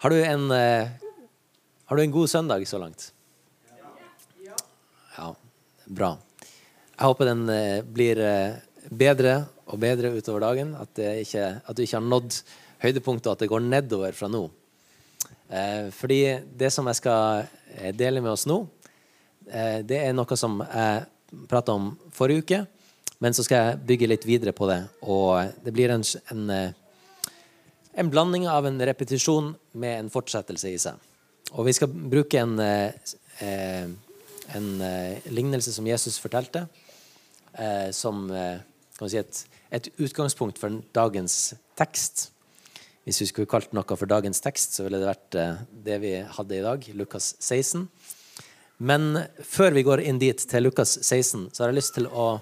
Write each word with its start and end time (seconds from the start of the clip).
Har 0.00 0.10
du 0.10 0.24
en, 0.24 0.50
eh, 0.50 0.88
har 1.84 1.96
du 1.96 2.02
en 2.02 2.10
god 2.10 2.30
søndag 2.30 2.68
så 2.68 2.78
langt? 2.78 3.12
Ja, 5.16 5.34
bra. 5.84 6.16
Jeg 6.96 7.04
håper 7.04 7.28
den 7.28 7.42
eh, 7.52 7.82
blir 7.84 8.16
eh, 8.24 8.54
bedre 8.88 9.34
og 9.66 9.76
bedre 9.82 10.14
utover 10.16 10.40
dagen. 10.40 10.72
At, 10.80 10.96
ikke, 10.96 11.60
at 11.60 11.76
du 11.76 11.84
ikke 11.84 11.98
har 11.98 12.08
nådd 12.08 12.38
høydepunktet, 12.80 13.28
og 13.28 13.36
at 13.36 13.44
det 13.44 13.50
går 13.52 13.60
nedover 13.60 14.16
fra 14.16 14.32
nå. 14.32 14.46
Fordi 15.92 16.20
det 16.56 16.70
som 16.72 16.86
jeg 16.88 16.96
skal 16.96 17.48
dele 17.98 18.22
med 18.22 18.32
oss 18.32 18.46
nå, 18.48 18.56
det 19.44 19.98
er 19.98 20.14
noe 20.14 20.36
som 20.38 20.60
jeg 20.62 21.44
prata 21.50 21.74
om 21.76 21.90
forrige 22.14 22.46
uke. 22.46 22.60
Men 23.20 23.36
så 23.36 23.44
skal 23.44 23.66
jeg 23.66 23.80
bygge 23.90 24.08
litt 24.14 24.24
videre 24.24 24.54
på 24.56 24.70
det. 24.70 24.80
Og 25.02 25.60
det 25.66 25.74
blir 25.76 25.92
en, 25.92 26.06
en 26.32 26.72
en 27.92 28.10
blanding 28.10 28.48
av 28.48 28.66
en 28.66 28.80
repetisjon 28.86 29.54
med 29.72 29.98
en 29.98 30.10
fortsettelse 30.12 30.70
i 30.70 30.78
seg. 30.80 30.98
Og 31.58 31.66
vi 31.66 31.74
skal 31.74 31.90
bruke 31.90 32.38
en, 32.38 32.58
eh, 32.60 33.88
en 34.54 34.68
eh, 34.80 35.30
lignelse 35.30 35.72
som 35.74 35.86
Jesus 35.86 36.18
fortalte, 36.22 36.68
eh, 37.58 37.90
som 37.90 38.30
eh, 38.30 38.60
si 39.00 39.18
et, 39.18 39.44
et, 39.70 39.88
utgangspunkt 39.98 40.58
for 40.58 40.82
dagens 40.94 41.54
tekst. 41.78 42.30
Hvis 43.04 43.22
vi 43.22 43.26
skulle 43.26 43.50
kalt 43.50 43.72
noe 43.74 43.96
for 43.96 44.06
dagens 44.06 44.42
tekst, 44.44 44.76
så 44.76 44.84
ville 44.86 45.00
det 45.00 45.10
vært 45.10 45.34
eh, 45.40 45.62
det 45.72 45.98
vi 46.04 46.14
hadde 46.22 46.58
i 46.58 46.64
dag, 46.66 46.90
Lukas 46.94 47.34
16. 47.40 47.88
Men 48.78 49.24
før 49.44 49.74
vi 49.74 49.84
går 49.84 50.04
inn 50.06 50.20
dit, 50.20 50.38
til 50.38 50.62
Lukas 50.62 50.94
16, 51.02 51.50
så 51.50 51.64
har 51.64 51.72
jeg 51.72 51.80
lyst 51.80 51.96
til 51.98 52.06
å 52.06 52.36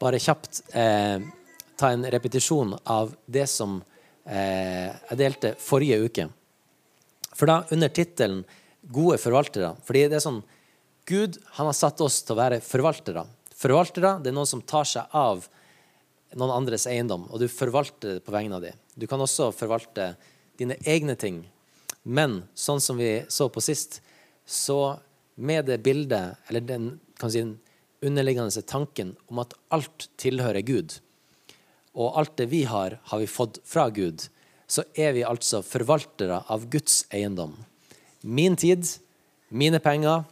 bare 0.00 0.18
kjapt 0.20 0.64
eh, 0.74 1.22
ta 1.78 1.92
en 1.94 2.04
repetisjon 2.10 2.74
av 2.90 3.14
det 3.30 3.46
som 3.48 3.78
Eh, 3.80 3.89
jeg 4.30 5.18
delte 5.18 5.54
forrige 5.58 5.96
uke. 6.04 6.26
For 7.34 7.50
da 7.50 7.64
under 7.74 7.90
tittelen 7.90 8.44
'Gode 8.80 9.18
forvaltere' 9.18 9.74
fordi 9.84 10.06
det 10.08 10.20
er 10.20 10.24
sånn 10.24 10.42
Gud 11.10 11.38
han 11.56 11.66
har 11.66 11.74
satt 11.74 12.00
oss 12.00 12.20
til 12.22 12.36
å 12.36 12.40
være 12.40 12.60
forvaltere. 12.62 13.24
Forvaltere 13.56 14.18
det 14.22 14.30
er 14.30 14.36
noen 14.36 14.48
som 14.48 14.62
tar 14.62 14.86
seg 14.86 15.10
av 15.16 15.48
noen 16.38 16.52
andres 16.54 16.86
eiendom, 16.86 17.26
og 17.30 17.40
du 17.42 17.48
forvalter 17.50 18.18
det 18.18 18.24
på 18.24 18.34
vegne 18.34 18.58
av 18.58 18.62
dem. 18.62 18.76
Du 18.94 19.06
kan 19.10 19.20
også 19.20 19.50
forvalte 19.56 20.12
dine 20.60 20.76
egne 20.86 21.16
ting. 21.18 21.42
Men 22.04 22.44
sånn 22.54 22.80
som 22.80 23.00
vi 23.00 23.24
så 23.28 23.48
på 23.50 23.62
sist, 23.64 24.00
så 24.46 25.00
med 25.40 25.66
det 25.66 25.80
bildet, 25.82 26.38
eller 26.48 26.64
den, 26.64 26.90
si, 27.26 27.40
den 27.40 27.56
underliggende 28.04 28.62
tanken 28.62 29.14
om 29.28 29.42
at 29.42 29.56
alt 29.74 30.08
tilhører 30.20 30.62
Gud, 30.66 31.00
og 31.94 32.18
alt 32.18 32.36
det 32.38 32.46
vi 32.50 32.62
har, 32.68 32.98
har 33.10 33.22
vi 33.22 33.30
fått 33.30 33.58
fra 33.66 33.88
Gud, 33.90 34.26
så 34.70 34.84
er 34.94 35.14
vi 35.16 35.26
altså 35.26 35.62
forvaltere 35.66 36.42
av 36.52 36.68
Guds 36.70 37.02
eiendom. 37.10 37.56
Min 38.22 38.56
tid, 38.60 38.86
mine 39.50 39.80
penger, 39.82 40.22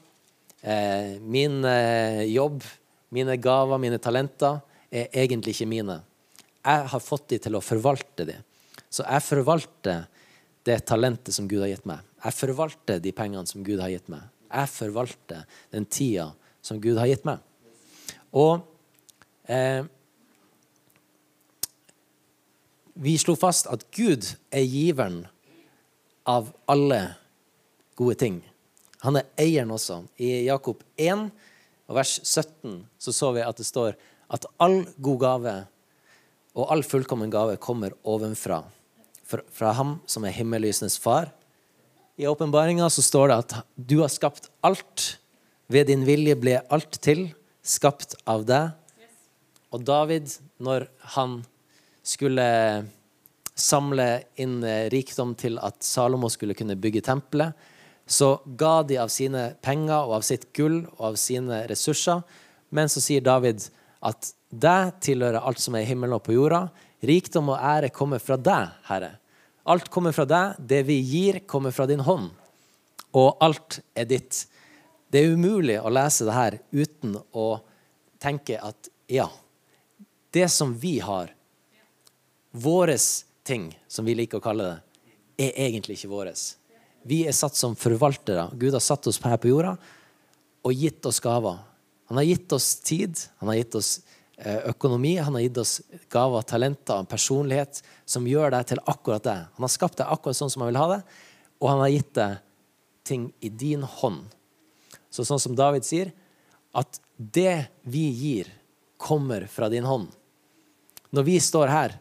eh, 0.63 1.17
min 1.19 1.65
eh, 1.67 2.23
jobb, 2.31 2.63
mine 3.11 3.39
gaver, 3.43 3.81
mine 3.83 3.99
talenter 3.99 4.61
er 4.91 5.11
egentlig 5.25 5.57
ikke 5.57 5.71
mine. 5.71 5.99
Jeg 6.63 6.87
har 6.93 7.03
fått 7.03 7.29
de 7.33 7.41
til 7.43 7.57
å 7.59 7.65
forvalte 7.65 8.29
de. 8.29 8.37
Så 8.89 9.05
jeg 9.05 9.25
forvalter 9.25 10.07
det 10.69 10.79
talentet 10.87 11.35
som 11.35 11.49
Gud 11.49 11.65
har 11.65 11.73
gitt 11.73 11.87
meg. 11.89 12.05
Jeg 12.23 12.37
forvalter 12.37 13.03
de 13.03 13.13
pengene 13.17 13.49
som 13.49 13.65
Gud 13.65 13.81
har 13.83 13.91
gitt 13.93 14.09
meg. 14.13 14.23
Jeg 14.49 14.71
forvalter 14.73 15.45
den 15.75 15.87
tida 15.89 16.31
som 16.65 16.81
Gud 16.83 16.99
har 17.01 17.09
gitt 17.11 17.27
meg. 17.29 17.41
Og 18.37 18.61
eh, 19.49 19.83
vi 22.99 23.15
slo 23.21 23.37
fast 23.39 23.69
at 23.71 23.85
Gud 23.95 24.27
er 24.51 24.67
giveren 24.67 25.23
av 26.29 26.51
alle 26.71 27.01
gode 27.99 28.19
ting. 28.19 28.39
Han 29.07 29.21
er 29.21 29.29
eieren 29.39 29.71
også. 29.75 30.03
I 30.19 30.49
Jakob 30.49 30.83
1 30.99 31.29
vers 31.89 32.19
17 32.25 32.83
så, 32.99 33.15
så 33.15 33.33
vi 33.37 33.45
at 33.47 33.59
det 33.59 33.67
står 33.69 33.95
at 34.29 34.47
all 34.61 34.83
god 35.01 35.21
gave 35.23 35.55
og 36.59 36.73
all 36.75 36.83
fullkommen 36.83 37.31
gave 37.31 37.57
kommer 37.63 37.95
ovenfra. 38.03 38.65
Fra 39.29 39.73
ham 39.77 39.99
som 40.09 40.25
er 40.27 40.35
himmellysenes 40.35 40.99
far. 40.99 41.31
I 42.19 42.27
åpenbaringa 42.27 42.89
står 42.91 43.31
det 43.31 43.37
at 43.45 43.55
du 43.77 44.01
har 44.01 44.11
skapt 44.11 44.51
alt. 44.67 45.21
Ved 45.71 45.87
din 45.93 46.03
vilje 46.09 46.35
ble 46.41 46.57
alt 46.73 46.99
til, 47.05 47.29
skapt 47.63 48.17
av 48.27 48.47
deg. 48.49 48.73
Og 49.71 49.85
David, 49.85 50.33
når 50.59 50.89
han 51.15 51.43
skulle 52.09 52.49
samle 53.59 54.09
inn 54.41 54.63
eh, 54.65 54.87
rikdom 54.93 55.35
til 55.39 55.59
at 55.61 55.83
Salomo 55.85 56.31
skulle 56.33 56.57
kunne 56.57 56.79
bygge 56.79 57.05
tempelet, 57.09 57.53
så 58.09 58.39
ga 58.57 58.81
de 58.89 58.97
av 59.03 59.11
sine 59.13 59.51
penger 59.65 60.07
og 60.07 60.19
av 60.21 60.25
sitt 60.25 60.47
gull 60.57 60.81
og 60.97 61.03
av 61.11 61.19
sine 61.21 61.61
ressurser. 61.69 62.23
Men 62.73 62.89
så 62.89 63.03
sier 63.05 63.25
David 63.25 63.67
at 64.01 64.31
deg 64.49 64.95
tilhører 65.05 65.45
alt 65.45 65.61
som 65.61 65.77
er 65.77 65.85
i 65.85 65.91
himmelen 65.91 66.17
og 66.17 66.25
på 66.25 66.33
jorda. 66.33 66.69
Rikdom 67.05 67.53
og 67.53 67.61
ære 67.61 67.91
kommer 67.93 68.23
fra 68.23 68.39
deg, 68.41 68.73
Herre. 68.89 69.11
Alt 69.69 69.91
kommer 69.93 70.17
fra 70.17 70.25
deg. 70.25 70.57
Det 70.57 70.81
vi 70.89 70.97
gir, 71.05 71.43
kommer 71.45 71.75
fra 71.77 71.85
din 71.91 72.01
hånd. 72.07 72.31
Og 73.13 73.37
alt 73.45 73.83
er 73.93 74.09
ditt. 74.09 74.47
Det 75.13 75.21
er 75.21 75.37
umulig 75.37 75.77
å 75.81 75.93
lese 75.93 76.25
det 76.29 76.37
her 76.37 76.59
uten 76.73 77.19
å 77.37 77.49
tenke 78.21 78.57
at 78.57 78.89
ja, 79.09 79.29
det 80.33 80.49
som 80.53 80.73
vi 80.81 80.99
har, 81.05 81.35
Våres 82.59 83.27
ting, 83.47 83.71
som 83.89 84.07
vi 84.09 84.17
liker 84.19 84.41
å 84.41 84.45
kalle 84.45 84.67
det, 84.67 84.79
er 85.39 85.61
egentlig 85.69 85.99
ikke 85.99 86.11
våre. 86.11 86.35
Vi 87.07 87.23
er 87.29 87.37
satt 87.37 87.57
som 87.57 87.77
forvaltere. 87.79 88.49
Gud 88.59 88.75
har 88.75 88.83
satt 88.83 89.07
oss 89.07 89.21
her 89.23 89.39
på 89.41 89.53
jorda 89.53 89.77
og 90.67 90.75
gitt 90.75 91.07
oss 91.07 91.21
gaver. 91.23 91.61
Han 92.11 92.19
har 92.19 92.27
gitt 92.27 92.53
oss 92.57 92.73
tid, 92.83 93.21
han 93.39 93.53
har 93.53 93.61
gitt 93.61 93.77
oss 93.79 93.91
eh, 94.37 94.65
økonomi, 94.73 95.15
han 95.21 95.37
har 95.37 95.45
gitt 95.45 95.61
oss 95.63 95.75
gaver, 96.11 96.43
talenter, 96.49 96.99
en 96.99 97.09
personlighet 97.09 97.83
som 98.09 98.27
gjør 98.27 98.57
deg 98.57 98.71
til 98.73 98.83
akkurat 98.91 99.25
det. 99.25 99.39
Han 99.57 99.67
har 99.67 99.73
skapt 99.73 100.01
deg 100.01 100.11
akkurat 100.11 100.39
sånn 100.41 100.53
som 100.53 100.65
han 100.65 100.73
vil 100.73 100.81
ha 100.81 100.89
det, 100.97 101.01
og 101.61 101.71
han 101.71 101.83
har 101.85 101.93
gitt 101.93 102.13
deg 102.19 102.41
ting 103.09 103.29
i 103.45 103.53
din 103.53 103.85
hånd. 103.87 104.25
Så 105.13 105.25
sånn 105.29 105.41
som 105.41 105.57
David 105.57 105.87
sier, 105.87 106.11
at 106.77 107.01
det 107.17 107.69
vi 107.89 108.09
gir, 108.13 108.51
kommer 108.99 109.47
fra 109.47 109.69
din 109.71 109.87
hånd. 109.87 110.09
Når 111.15 111.25
vi 111.29 111.37
står 111.41 111.71
her 111.71 111.93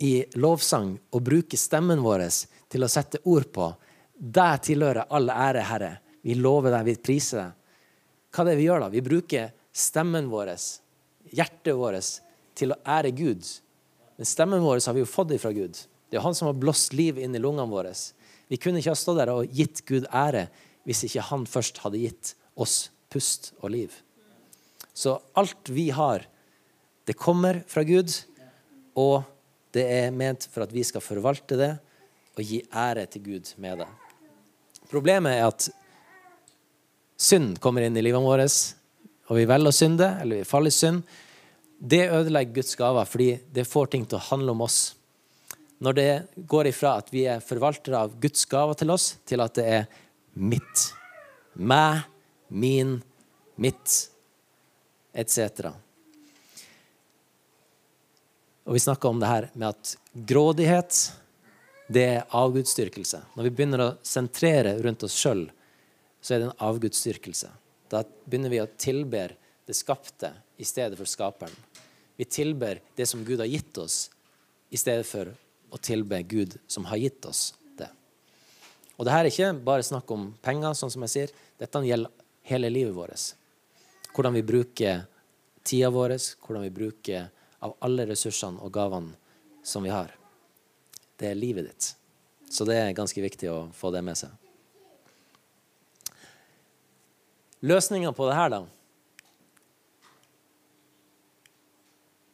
i 0.00 0.24
lovsang 0.40 0.94
og 1.12 1.24
bruke 1.24 1.58
stemmen 1.60 2.00
vår 2.04 2.24
til 2.70 2.84
å 2.84 2.88
sette 2.90 3.20
ord 3.28 3.50
på. 3.52 3.68
Der 4.16 4.60
tilhører 4.64 5.10
all 5.12 5.28
ære, 5.32 5.64
Herre. 5.68 5.92
Vi 6.24 6.36
lover 6.36 6.72
deg, 6.74 6.88
vi 6.88 6.96
priser 7.00 7.42
deg. 7.42 7.56
Hva 8.30 8.44
er 8.44 8.50
det 8.50 8.58
vi 8.60 8.66
gjør 8.68 8.84
da? 8.84 8.90
Vi 8.92 9.02
bruker 9.04 9.52
stemmen 9.72 10.28
vår, 10.30 10.52
hjertet 11.34 11.76
vårt, 11.76 12.10
til 12.56 12.74
å 12.74 12.80
ære 12.84 13.12
Gud. 13.16 13.46
Men 14.16 14.28
stemmen 14.28 14.64
vår 14.64 14.82
har 14.84 14.96
vi 14.96 15.04
jo 15.04 15.08
fått 15.08 15.34
ifra 15.36 15.52
Gud. 15.56 15.78
Det 16.10 16.18
er 16.18 16.24
han 16.24 16.36
som 16.36 16.50
har 16.50 16.58
blåst 16.58 16.94
liv 16.96 17.18
inn 17.20 17.36
i 17.36 17.42
lungene 17.42 17.70
våre. 17.70 17.94
Vi 18.50 18.58
kunne 18.58 18.80
ikke 18.80 18.94
ha 18.94 18.98
stått 18.98 19.20
der 19.20 19.30
og 19.32 19.52
gitt 19.54 19.84
Gud 19.88 20.08
ære 20.10 20.48
hvis 20.88 21.04
ikke 21.06 21.26
han 21.28 21.44
først 21.46 21.82
hadde 21.84 22.00
gitt 22.02 22.32
oss 22.58 22.88
pust 23.12 23.52
og 23.60 23.70
liv. 23.74 23.94
Så 24.96 25.18
alt 25.38 25.70
vi 25.70 25.90
har, 25.94 26.24
det 27.06 27.18
kommer 27.18 27.62
fra 27.70 27.84
Gud. 27.86 28.10
og 28.94 29.22
det 29.74 29.86
er 29.86 30.14
ment 30.14 30.46
for 30.50 30.64
at 30.64 30.72
vi 30.74 30.84
skal 30.86 31.04
forvalte 31.04 31.58
det 31.58 31.72
og 32.36 32.42
gi 32.46 32.60
ære 32.72 33.06
til 33.10 33.24
Gud 33.26 33.52
med 33.62 33.82
det. 33.82 33.88
Problemet 34.90 35.36
er 35.38 35.46
at 35.46 35.68
synd 37.20 37.58
kommer 37.62 37.84
inn 37.86 37.98
i 37.98 38.02
livet 38.02 38.22
vårt, 38.24 38.56
og 39.30 39.38
vi 39.38 39.46
velger 39.46 39.70
å 39.70 39.76
synde, 39.76 40.08
eller 40.22 40.40
vi 40.40 40.48
faller 40.48 40.72
i 40.72 40.74
synd. 40.74 41.02
Det 41.80 42.08
ødelegger 42.10 42.56
Guds 42.58 42.74
gaver, 42.76 43.06
fordi 43.08 43.28
det 43.54 43.68
får 43.68 43.92
ting 43.92 44.06
til 44.08 44.18
å 44.18 44.26
handle 44.30 44.56
om 44.56 44.64
oss. 44.66 44.80
Når 45.80 45.96
det 45.96 46.08
går 46.50 46.68
ifra 46.72 46.96
at 47.00 47.12
vi 47.12 47.24
er 47.30 47.44
forvaltere 47.44 48.02
av 48.04 48.16
Guds 48.20 48.42
gaver 48.50 48.76
til 48.76 48.90
oss, 48.92 49.14
til 49.24 49.40
at 49.40 49.54
det 49.56 49.66
er 49.78 49.86
mitt, 50.34 50.90
meg, 51.54 52.02
min, 52.48 52.98
mitt, 53.56 53.94
etc. 55.14 55.70
Og 58.68 58.76
vi 58.76 58.82
snakka 58.82 59.08
om 59.08 59.20
det 59.20 59.30
her 59.30 59.48
med 59.54 59.68
at 59.70 59.94
grådighet, 60.12 60.98
det 61.90 62.04
er 62.06 62.36
avgudsdyrkelse. 62.36 63.22
Når 63.34 63.48
vi 63.48 63.52
begynner 63.54 63.82
å 63.82 63.94
sentrere 64.06 64.76
rundt 64.84 65.02
oss 65.06 65.16
sjøl, 65.18 65.48
så 66.20 66.34
er 66.34 66.42
det 66.42 66.50
en 66.50 66.64
avgudsdyrkelse. 66.68 67.50
Da 67.90 68.04
begynner 68.26 68.52
vi 68.52 68.60
å 68.62 68.68
tilbe 68.78 69.30
det 69.66 69.76
skapte 69.78 70.32
i 70.60 70.66
stedet 70.68 70.98
for 70.98 71.08
skaperen. 71.08 71.54
Vi 72.20 72.26
tilber 72.28 72.82
det 72.96 73.06
som 73.08 73.24
Gud 73.24 73.40
har 73.40 73.48
gitt 73.48 73.78
oss, 73.80 74.10
i 74.70 74.78
stedet 74.78 75.06
for 75.08 75.32
å 75.70 75.78
tilbe 75.82 76.20
Gud 76.22 76.58
som 76.70 76.84
har 76.90 77.00
gitt 77.00 77.24
oss 77.26 77.54
det. 77.78 77.88
Og 78.98 79.06
det 79.06 79.14
her 79.14 79.24
er 79.24 79.30
ikke 79.32 79.52
bare 79.66 79.86
snakk 79.86 80.10
om 80.14 80.28
penger, 80.44 80.76
sånn 80.78 80.92
som 80.92 81.06
jeg 81.06 81.14
sier. 81.14 81.32
Dette 81.58 81.82
gjelder 81.86 82.12
hele 82.50 82.70
livet 82.70 82.94
vårt. 82.94 83.32
Hvordan 84.14 84.36
vi 84.36 84.44
bruker 84.46 85.04
tida 85.66 85.90
vår, 85.90 86.14
hvordan 86.44 86.66
vi 86.66 86.74
bruker 86.74 87.30
av 87.60 87.76
alle 87.84 88.06
ressursene 88.08 88.60
og 88.64 88.72
gavene 88.74 89.16
som 89.66 89.84
vi 89.84 89.92
har. 89.92 90.12
Det 91.20 91.30
er 91.30 91.38
livet 91.38 91.68
ditt. 91.68 91.90
Så 92.50 92.64
det 92.66 92.78
er 92.80 92.96
ganske 92.96 93.22
viktig 93.22 93.50
å 93.52 93.58
få 93.76 93.92
det 93.94 94.02
med 94.04 94.18
seg. 94.18 94.32
Løsninga 97.60 98.14
på 98.16 98.26
det 98.26 98.36
her, 98.38 98.54
da, 98.54 98.62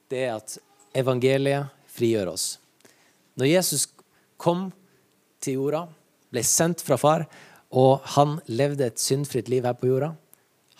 det 0.07 0.21
er 0.23 0.37
at 0.37 0.55
evangeliet 0.95 1.73
frigjør 1.91 2.31
oss. 2.31 2.45
Når 3.35 3.51
Jesus 3.51 3.89
kom 4.39 4.69
til 5.43 5.59
jorda, 5.59 5.87
ble 6.31 6.45
sendt 6.47 6.85
fra 6.87 6.99
far, 7.01 7.27
og 7.75 8.07
han 8.15 8.39
levde 8.47 8.87
et 8.87 9.03
syndfritt 9.03 9.51
liv 9.51 9.67
her 9.67 9.75
på 9.75 9.89
jorda 9.91 10.13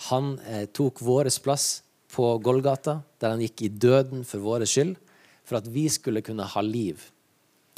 Han 0.07 0.37
eh, 0.47 0.69
tok 0.71 1.01
vår 1.03 1.27
plass 1.43 1.83
på 2.17 2.31
Golgata, 2.41 3.01
der 3.21 3.35
han 3.35 3.43
gikk 3.45 3.67
i 3.67 3.73
døden 3.73 4.25
for 4.25 4.45
vår 4.45 4.65
skyld, 4.69 4.95
for 5.47 5.61
at 5.61 5.69
vi 5.71 5.85
skulle 5.93 6.25
kunne 6.25 6.47
ha 6.49 6.63
liv. 6.65 7.03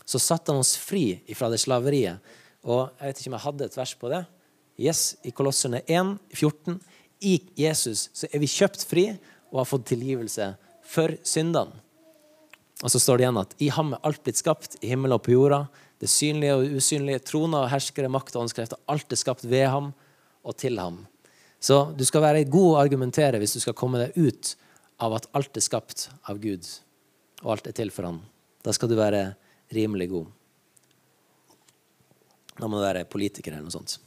Så 0.09 0.21
satte 0.23 0.55
han 0.55 0.63
oss 0.63 0.77
fri 0.81 1.19
fra 1.37 1.51
det 1.53 1.61
slaveriet. 1.61 2.23
Og 2.65 2.87
jeg 2.97 3.11
vet 3.11 3.21
ikke 3.21 3.33
om 3.33 3.37
jeg 3.37 3.47
hadde 3.47 3.67
et 3.69 3.77
vers 3.77 3.97
på 3.99 4.13
det. 4.13 4.23
Yes, 4.79 5.03
I 5.27 5.35
Kolosserne 5.35 5.83
1, 5.85 6.15
14. 6.33 6.79
I 7.27 7.35
Jesus 7.59 8.07
så 8.15 8.31
er 8.31 8.41
vi 8.41 8.49
kjøpt 8.51 8.87
fri 8.89 9.11
og 9.51 9.61
har 9.61 9.69
fått 9.69 9.89
tilgivelse 9.91 10.53
for 10.87 11.19
syndene. 11.27 11.75
Og 12.79 12.93
så 12.95 13.01
står 13.03 13.19
det 13.19 13.25
igjen 13.27 13.41
at 13.41 13.55
i 13.59 13.69
ham 13.75 13.95
er 13.97 14.05
alt 14.07 14.21
blitt 14.23 14.39
skapt, 14.39 14.77
i 14.79 14.93
himmelen 14.93 15.17
og 15.17 15.25
på 15.27 15.35
jorda. 15.35 15.65
Det 15.99 16.07
synlige 16.07 16.55
og 16.55 16.77
usynlige, 16.79 17.25
troner 17.27 17.65
og 17.65 17.73
herskere, 17.73 18.11
makt 18.13 18.37
og 18.37 18.45
åndskrefter. 18.45 18.79
Alt 18.87 19.11
er 19.11 19.19
skapt 19.19 19.43
ved 19.51 19.67
ham 19.67 19.91
og 20.47 20.55
til 20.63 20.79
ham. 20.79 21.01
Så 21.61 21.91
du 21.99 22.05
skal 22.07 22.23
være 22.23 22.47
god 22.47 22.71
å 22.73 22.81
argumentere 22.81 23.41
hvis 23.43 23.57
du 23.57 23.63
skal 23.63 23.77
komme 23.79 24.01
deg 24.05 24.19
ut 24.19 24.55
av 25.03 25.17
at 25.19 25.29
alt 25.39 25.59
er 25.59 25.65
skapt 25.65 26.09
av 26.31 26.39
Gud, 26.43 26.67
og 27.43 27.55
alt 27.55 27.71
er 27.71 27.77
til 27.77 27.91
for 27.95 28.09
ham. 28.09 28.21
Da 28.63 28.75
skal 28.75 28.91
du 28.91 28.97
være 28.99 29.23
rimelig 29.75 30.09
god. 30.13 30.29
Da 32.59 32.67
må 32.67 32.79
du 32.79 32.87
være 32.87 33.07
politiker 33.11 33.55
eller 33.55 33.67
noe 33.67 33.75
sånt. 33.75 33.99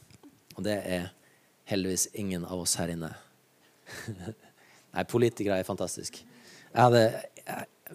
Og 0.58 0.64
det 0.66 0.78
er 0.80 1.12
heldigvis 1.72 2.10
ingen 2.20 2.44
av 2.48 2.60
oss 2.60 2.76
her 2.80 2.92
inne. 2.92 3.12
Nei, 4.96 5.06
politikere 5.08 5.62
er 5.62 5.68
fantastisk. 5.68 6.20
Jeg 6.72 6.82
hadde, 6.82 7.06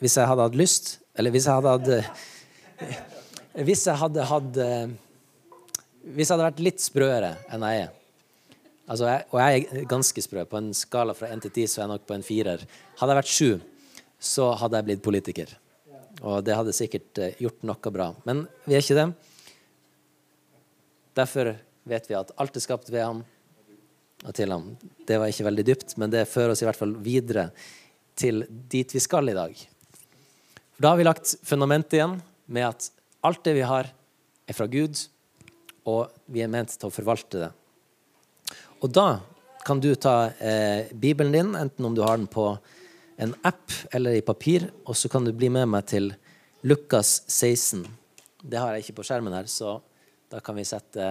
hvis 0.00 0.16
jeg 0.16 0.28
hadde 0.28 0.48
hatt 0.48 0.56
lyst, 0.56 0.96
eller 1.16 1.32
hvis 1.32 1.48
jeg 1.48 1.60
hadde 1.60 1.76
hatt 1.76 2.12
Hvis 3.56 3.86
jeg 3.88 3.96
hadde 3.96 4.24
hatt 4.28 4.58
Hvis 6.04 6.26
jeg 6.28 6.34
hadde 6.34 6.44
vært 6.44 6.58
litt 6.60 6.82
sprøere 6.84 7.30
enn 7.48 7.62
jeg 7.64 7.86
er 7.86 7.94
altså 8.86 9.10
jeg, 9.10 9.26
Og 9.32 9.40
jeg 9.40 9.66
er 9.66 9.86
ganske 9.90 10.22
sprø. 10.22 10.44
På 10.48 10.58
en 10.60 10.72
skala 10.74 11.14
fra 11.14 11.30
1 11.34 11.46
til 11.46 11.54
10 11.66 11.66
så 11.66 11.80
er 11.80 11.84
jeg 11.84 11.92
nok 11.94 12.06
på 12.08 12.16
en 12.16 12.26
firer. 12.26 12.66
Hadde 13.00 13.12
jeg 13.14 13.20
vært 13.20 13.34
sju, 13.34 13.50
så 14.18 14.50
hadde 14.60 14.80
jeg 14.80 14.88
blitt 14.88 15.04
politiker. 15.04 15.54
Og 16.22 16.42
det 16.44 16.56
hadde 16.56 16.74
sikkert 16.76 17.18
eh, 17.20 17.38
gjort 17.42 17.64
noe 17.68 17.92
bra. 17.92 18.10
Men 18.24 18.46
vi 18.64 18.76
er 18.76 18.84
ikke 18.84 18.98
det. 18.98 19.08
Derfor 21.16 21.54
vet 21.86 22.10
vi 22.10 22.18
at 22.18 22.32
alt 22.40 22.56
er 22.56 22.64
skapt 22.64 22.90
ved 22.92 23.04
ham 23.04 23.24
og 24.24 24.32
til 24.36 24.52
ham. 24.52 24.70
Det 25.06 25.18
var 25.20 25.30
ikke 25.30 25.46
veldig 25.46 25.66
dypt, 25.68 25.96
men 26.00 26.12
det 26.12 26.28
fører 26.30 26.54
oss 26.54 26.62
i 26.64 26.68
hvert 26.68 26.78
fall 26.78 26.96
videre 27.04 27.50
til 28.16 28.46
dit 28.48 28.94
vi 28.94 29.02
skal 29.02 29.28
i 29.28 29.36
dag. 29.36 29.52
For 30.76 30.84
da 30.84 30.92
har 30.92 31.00
vi 31.00 31.06
lagt 31.06 31.36
fundamentet 31.46 31.98
igjen 31.98 32.18
med 32.52 32.68
at 32.68 32.88
alt 33.26 33.44
det 33.44 33.56
vi 33.58 33.66
har, 33.66 33.90
er 34.46 34.56
fra 34.56 34.68
Gud, 34.70 34.98
og 35.86 36.12
vi 36.30 36.42
er 36.44 36.50
ment 36.50 36.74
til 36.74 36.88
å 36.88 36.94
forvalte 36.94 37.46
det. 37.46 37.52
Og 38.86 38.92
da 38.94 39.18
kan 39.66 39.80
du 39.82 39.88
ta 39.98 40.30
eh, 40.38 40.86
Bibelen 40.94 41.32
din, 41.32 41.54
enten 41.58 41.84
om 41.84 41.94
du 41.94 42.04
har 42.06 42.20
den 42.20 42.28
på 42.30 42.52
en 43.16 43.32
app 43.42 43.72
eller 43.90 44.14
i 44.14 44.22
papir, 44.22 44.68
og 44.86 44.94
så 44.96 45.10
kan 45.10 45.26
du 45.26 45.32
bli 45.34 45.48
med 45.50 45.66
meg 45.72 45.88
til 45.90 46.12
Lukas 46.62 47.24
16. 47.26 47.82
Det 48.46 48.60
har 48.62 48.76
jeg 48.76 48.84
ikke 48.84 49.00
på 49.00 49.06
skjermen 49.08 49.34
her, 49.34 49.50
så 49.50 49.80
da 50.30 50.38
kan 50.38 50.54
vi 50.54 50.68
sette 50.68 51.08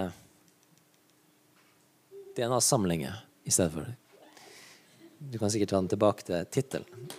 DNA-samlinger 2.39 3.19
i 3.43 3.51
stedet 3.51 3.75
for. 3.75 3.91
Du 5.19 5.35
kan 5.41 5.51
sikkert 5.51 5.75
ta 5.75 5.83
den 5.83 5.91
tilbake 5.91 6.29
til 6.31 6.47
tittelen. 6.47 7.13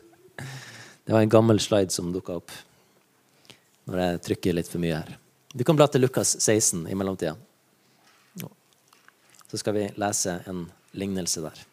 det 1.04 1.10
var 1.10 1.24
en 1.24 1.34
gammel 1.34 1.58
slide 1.58 1.90
som 1.90 2.14
dukka 2.14 2.38
opp 2.38 2.54
når 3.90 4.06
jeg 4.06 4.24
trykker 4.30 4.60
litt 4.60 4.70
for 4.70 4.86
mye 4.86 5.02
her. 5.02 5.16
Du 5.50 5.66
kan 5.66 5.74
bla 5.74 5.90
til 5.90 6.06
Lukas 6.06 6.36
16 6.38 6.86
i 6.86 6.94
mellomtida. 6.94 7.34
Så 9.50 9.58
skal 9.58 9.74
vi 9.74 9.88
lese 9.98 10.36
en 10.46 10.68
lignelse 10.94 11.42
der. 11.42 11.64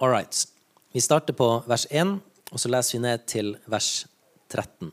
All 0.00 0.10
right. 0.10 0.48
Vi 0.92 1.00
starter 1.00 1.36
på 1.38 1.62
vers 1.70 1.86
1, 1.90 2.18
og 2.50 2.60
så 2.60 2.68
leser 2.68 2.98
vi 2.98 3.02
ned 3.04 3.26
til 3.30 3.54
vers 3.70 4.06
13. 4.50 4.90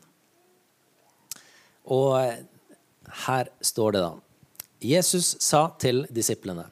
Og 1.90 2.14
her 3.26 3.50
står 3.62 3.96
det 3.96 4.06
da 4.06 4.27
Jesus 4.78 5.34
sa 5.42 5.68
til 5.82 6.04
disiplene 6.14 6.68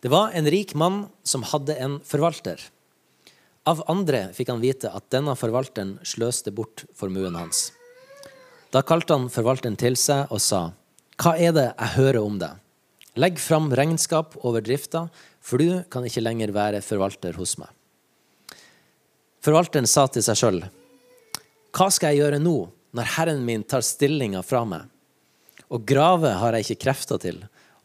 Det 0.00 0.10
var 0.12 0.30
en 0.34 0.46
rik 0.46 0.74
mann 0.78 1.08
som 1.26 1.42
hadde 1.42 1.74
en 1.74 1.98
forvalter. 2.06 2.60
Av 3.66 3.82
andre 3.90 4.30
fikk 4.32 4.52
han 4.52 4.62
vite 4.62 4.92
at 4.94 5.10
denne 5.12 5.34
forvalteren 5.36 5.98
sløste 6.06 6.52
bort 6.54 6.86
formuen 6.96 7.36
hans. 7.36 7.72
Da 8.70 8.82
kalte 8.86 9.16
han 9.18 9.28
forvalteren 9.32 9.76
til 9.76 9.98
seg 9.98 10.30
og 10.30 10.40
sa, 10.40 10.70
Hva 11.20 11.34
er 11.36 11.52
det 11.52 11.66
jeg 11.68 11.94
hører 11.98 12.22
om 12.22 12.38
deg? 12.40 12.56
Legg 13.18 13.40
fram 13.42 13.68
regnskap 13.74 14.38
over 14.46 14.62
drifta, 14.62 15.08
for 15.42 15.58
du 15.58 15.82
kan 15.90 16.06
ikke 16.06 16.22
lenger 16.22 16.54
være 16.54 16.80
forvalter 16.84 17.34
hos 17.36 17.56
meg. 17.58 17.68
Forvalteren 19.42 19.88
sa 19.90 20.06
til 20.06 20.22
seg 20.22 20.38
sjøl, 20.38 20.62
Hva 21.74 21.90
skal 21.90 22.14
jeg 22.14 22.22
gjøre 22.22 22.40
nå, 22.40 22.56
når 22.94 23.12
herren 23.16 23.44
min 23.44 23.66
tar 23.66 23.82
stillinga 23.84 24.44
fra 24.46 24.62
meg? 24.64 24.86
Å 25.70 25.78
grave 25.78 26.32
har 26.40 26.56
jeg 26.56 26.66
ikke 26.66 26.84
krefter 26.88 27.20
til, 27.22 27.36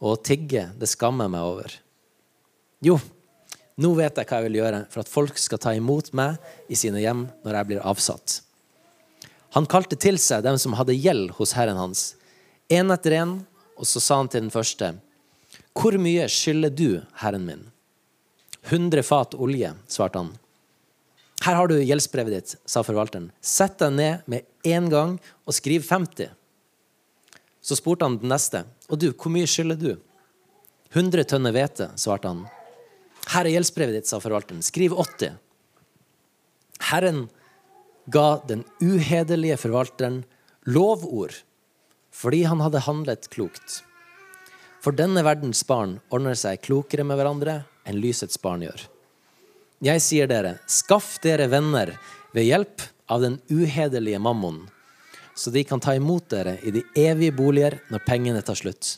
og 0.02 0.16
å 0.16 0.22
tigge, 0.22 0.68
det 0.80 0.90
skammer 0.90 1.30
meg 1.32 1.46
over. 1.46 1.76
Jo, 2.84 2.98
nå 3.78 3.92
vet 3.98 4.18
jeg 4.18 4.28
hva 4.30 4.40
jeg 4.40 4.48
vil 4.48 4.60
gjøre 4.62 4.82
for 4.92 5.04
at 5.04 5.12
folk 5.12 5.38
skal 5.40 5.62
ta 5.62 5.74
imot 5.78 6.12
meg 6.18 6.40
i 6.72 6.78
sine 6.80 7.02
hjem 7.04 7.28
når 7.46 7.60
jeg 7.60 7.70
blir 7.70 7.86
avsatt. 7.86 8.40
Han 9.56 9.68
kalte 9.72 9.98
til 10.00 10.18
seg 10.20 10.44
dem 10.44 10.58
som 10.60 10.76
hadde 10.76 10.98
gjeld 10.98 11.36
hos 11.38 11.54
herren 11.56 11.80
hans, 11.80 12.16
én 12.72 12.90
etter 12.92 13.20
én, 13.22 13.38
og 13.76 13.88
så 13.88 14.02
sa 14.02 14.18
han 14.22 14.32
til 14.32 14.46
den 14.46 14.54
første, 14.54 14.96
Hvor 15.76 15.96
mye 16.00 16.26
skylder 16.32 16.72
du, 16.72 17.04
herren 17.20 17.46
min? 17.46 17.64
Hundre 18.72 19.04
fat 19.04 19.36
olje, 19.36 19.74
svarte 19.92 20.18
han. 20.18 20.32
Her 21.44 21.60
har 21.60 21.68
du 21.68 21.76
gjeldsbrevet 21.78 22.34
ditt, 22.34 22.56
sa 22.66 22.82
forvalteren. 22.82 23.30
Sett 23.44 23.78
deg 23.78 23.94
ned 23.94 24.24
med 24.32 24.48
en 24.64 24.88
gang 24.90 25.18
og 25.46 25.54
skriv 25.54 25.84
50. 25.86 26.32
Så 27.66 27.78
spurte 27.80 28.06
han 28.06 28.20
den 28.22 28.30
neste. 28.30 28.62
Og 28.94 29.00
du, 29.02 29.10
hvor 29.10 29.34
mye 29.34 29.50
skylder 29.50 29.80
du? 29.80 29.96
100 30.94 31.26
tønner 31.32 31.56
hvete, 31.56 31.90
svarte 31.98 32.30
han. 32.30 32.44
Her 33.32 33.48
er 33.48 33.56
gjeldsbrevet 33.56 33.98
ditt, 33.98 34.10
sa 34.10 34.20
forvalteren. 34.22 34.62
Skriv 34.64 34.94
80. 34.94 35.40
Herren 36.92 37.26
ga 38.14 38.28
den 38.46 38.62
uhederlige 38.84 39.58
forvalteren 39.58 40.22
lovord 40.70 41.42
fordi 42.16 42.46
han 42.48 42.62
hadde 42.64 42.86
handlet 42.86 43.28
klokt. 43.34 43.82
For 44.80 44.96
denne 44.96 45.26
verdens 45.26 45.66
barn 45.68 45.98
ordner 46.14 46.38
seg 46.40 46.62
klokere 46.64 47.04
med 47.04 47.20
hverandre 47.20 47.58
enn 47.84 47.98
lysets 48.00 48.40
barn 48.40 48.64
gjør. 48.64 48.86
Jeg 49.84 50.04
sier 50.06 50.30
dere, 50.32 50.54
skaff 50.72 51.18
dere 51.26 51.50
venner 51.52 51.92
ved 52.32 52.48
hjelp 52.48 52.86
av 53.12 53.26
den 53.26 53.36
uhederlige 53.52 54.22
mammon, 54.24 54.62
så 55.36 55.52
de 55.52 55.64
kan 55.64 55.80
ta 55.80 55.96
imot 55.96 56.30
dere 56.32 56.58
i 56.64 56.72
de 56.72 56.84
evige 56.96 57.36
boliger 57.36 57.80
når 57.92 58.06
pengene 58.08 58.42
tar 58.46 58.58
slutt. 58.60 58.98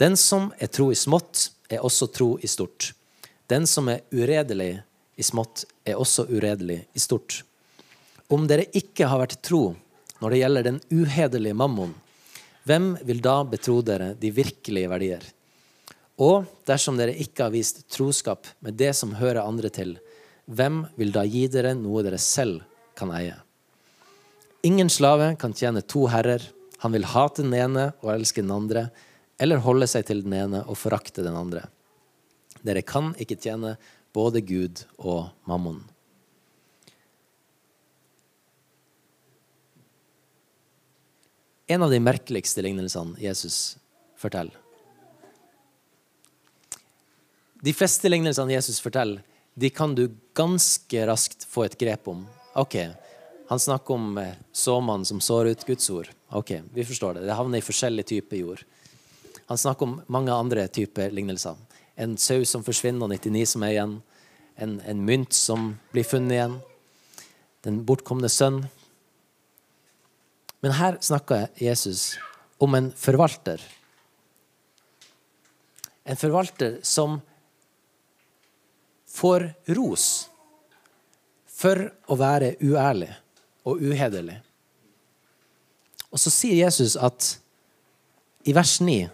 Den 0.00 0.16
som 0.16 0.50
er 0.58 0.72
tro 0.72 0.90
i 0.92 0.98
smått, 0.98 1.50
er 1.68 1.82
også 1.84 2.06
tro 2.12 2.36
i 2.42 2.48
stort. 2.48 2.92
Den 3.50 3.66
som 3.66 3.88
er 3.88 4.04
uredelig 4.14 4.82
i 5.16 5.24
smått, 5.24 5.64
er 5.84 5.98
også 5.98 6.26
uredelig 6.30 6.82
i 6.94 7.02
stort. 7.02 7.42
Om 8.28 8.46
dere 8.48 8.68
ikke 8.74 9.08
har 9.08 9.22
vært 9.22 9.40
tro 9.44 9.70
når 10.20 10.32
det 10.32 10.40
gjelder 10.40 10.66
den 10.66 10.80
uhederlige 10.90 11.58
mammon, 11.58 11.94
hvem 12.66 12.94
vil 13.06 13.22
da 13.22 13.38
betro 13.46 13.78
dere 13.84 14.14
de 14.18 14.32
virkelige 14.34 14.90
verdier? 14.90 15.24
Og 16.18 16.46
dersom 16.66 16.96
dere 16.98 17.14
ikke 17.14 17.46
har 17.46 17.54
vist 17.54 17.84
troskap 17.92 18.48
med 18.64 18.78
det 18.80 18.94
som 18.96 19.14
hører 19.20 19.44
andre 19.44 19.70
til, 19.70 19.96
hvem 20.46 20.84
vil 20.96 21.12
da 21.14 21.26
gi 21.28 21.46
dere 21.52 21.76
noe 21.78 22.02
dere 22.06 22.18
selv 22.22 22.64
kan 22.98 23.12
eie? 23.14 23.36
Ingen 24.62 24.88
slave 24.90 25.34
kan 25.40 25.54
tjene 25.54 25.82
to 25.82 26.06
herrer. 26.10 26.42
Han 26.84 26.94
vil 26.94 27.08
hate 27.08 27.42
den 27.42 27.54
ene 27.56 27.90
og 28.02 28.14
elske 28.14 28.44
den 28.44 28.54
andre, 28.54 28.88
eller 29.40 29.64
holde 29.64 29.88
seg 29.90 30.06
til 30.08 30.22
den 30.24 30.36
ene 30.36 30.62
og 30.64 30.78
forakte 30.80 31.24
den 31.24 31.36
andre. 31.36 31.66
Dere 32.64 32.84
kan 32.86 33.12
ikke 33.20 33.38
tjene 33.40 33.76
både 34.16 34.40
Gud 34.44 34.86
og 34.96 35.28
mammon. 35.48 35.84
en 41.66 41.82
av 41.82 41.90
de 41.90 41.98
merkeligste 42.00 42.62
lignelsene 42.62 43.18
Jesus 43.20 43.76
forteller. 44.18 44.54
De 47.62 47.72
fleste 47.74 48.08
lignelsene 48.10 48.54
Jesus 48.54 48.78
forteller, 48.82 49.24
de 49.54 49.70
kan 49.72 49.94
du 49.96 50.06
ganske 50.36 51.06
raskt 51.08 51.46
få 51.48 51.64
et 51.66 51.78
grep 51.80 52.06
om. 52.12 52.22
Ok, 52.54 52.76
Han 53.48 53.58
snakker 53.58 53.94
om 53.94 54.18
eh, 54.18 54.34
såmannen 54.52 55.04
som 55.04 55.20
sår 55.20 55.46
ut 55.46 55.64
Guds 55.64 55.90
ord. 55.90 56.08
Ok, 56.28 56.52
Vi 56.72 56.84
forstår 56.84 57.14
det. 57.14 57.20
Det 57.20 57.32
havner 57.32 57.58
i 57.58 57.62
forskjellig 57.62 58.06
type 58.06 58.36
jord. 58.36 58.62
Han 59.46 59.58
snakker 59.58 59.86
om 59.86 60.00
mange 60.06 60.32
andre 60.32 60.68
typer 60.68 61.10
lignelser. 61.10 61.54
En 61.94 62.16
sau 62.18 62.44
som 62.44 62.64
forsvinner, 62.66 63.06
og 63.06 63.10
99 63.14 63.46
som 63.46 63.62
er 63.62 63.76
igjen. 63.76 63.92
En, 64.56 64.80
en 64.80 65.04
mynt 65.04 65.32
som 65.32 65.76
blir 65.92 66.04
funnet 66.04 66.34
igjen. 66.34 66.56
Den 67.62 67.84
bortkomne 67.86 68.28
sønn. 68.28 68.64
Men 70.60 70.74
her 70.74 70.98
snakker 71.00 71.46
Jesus 71.62 72.16
om 72.58 72.74
en 72.74 72.90
forvalter. 72.90 73.62
En 76.04 76.18
forvalter 76.18 76.80
som 76.82 77.20
får 79.06 79.46
ros 79.78 80.26
for 81.46 81.86
å 82.10 82.18
være 82.18 82.56
uærlig 82.66 83.12
og 83.66 83.82
uhederlig. 83.82 84.38
Og 86.14 86.22
så 86.22 86.30
sier 86.32 86.62
Jesus 86.62 86.94
at 86.96 87.34
i 88.46 88.54
vers 88.54 88.78
9, 88.80 89.08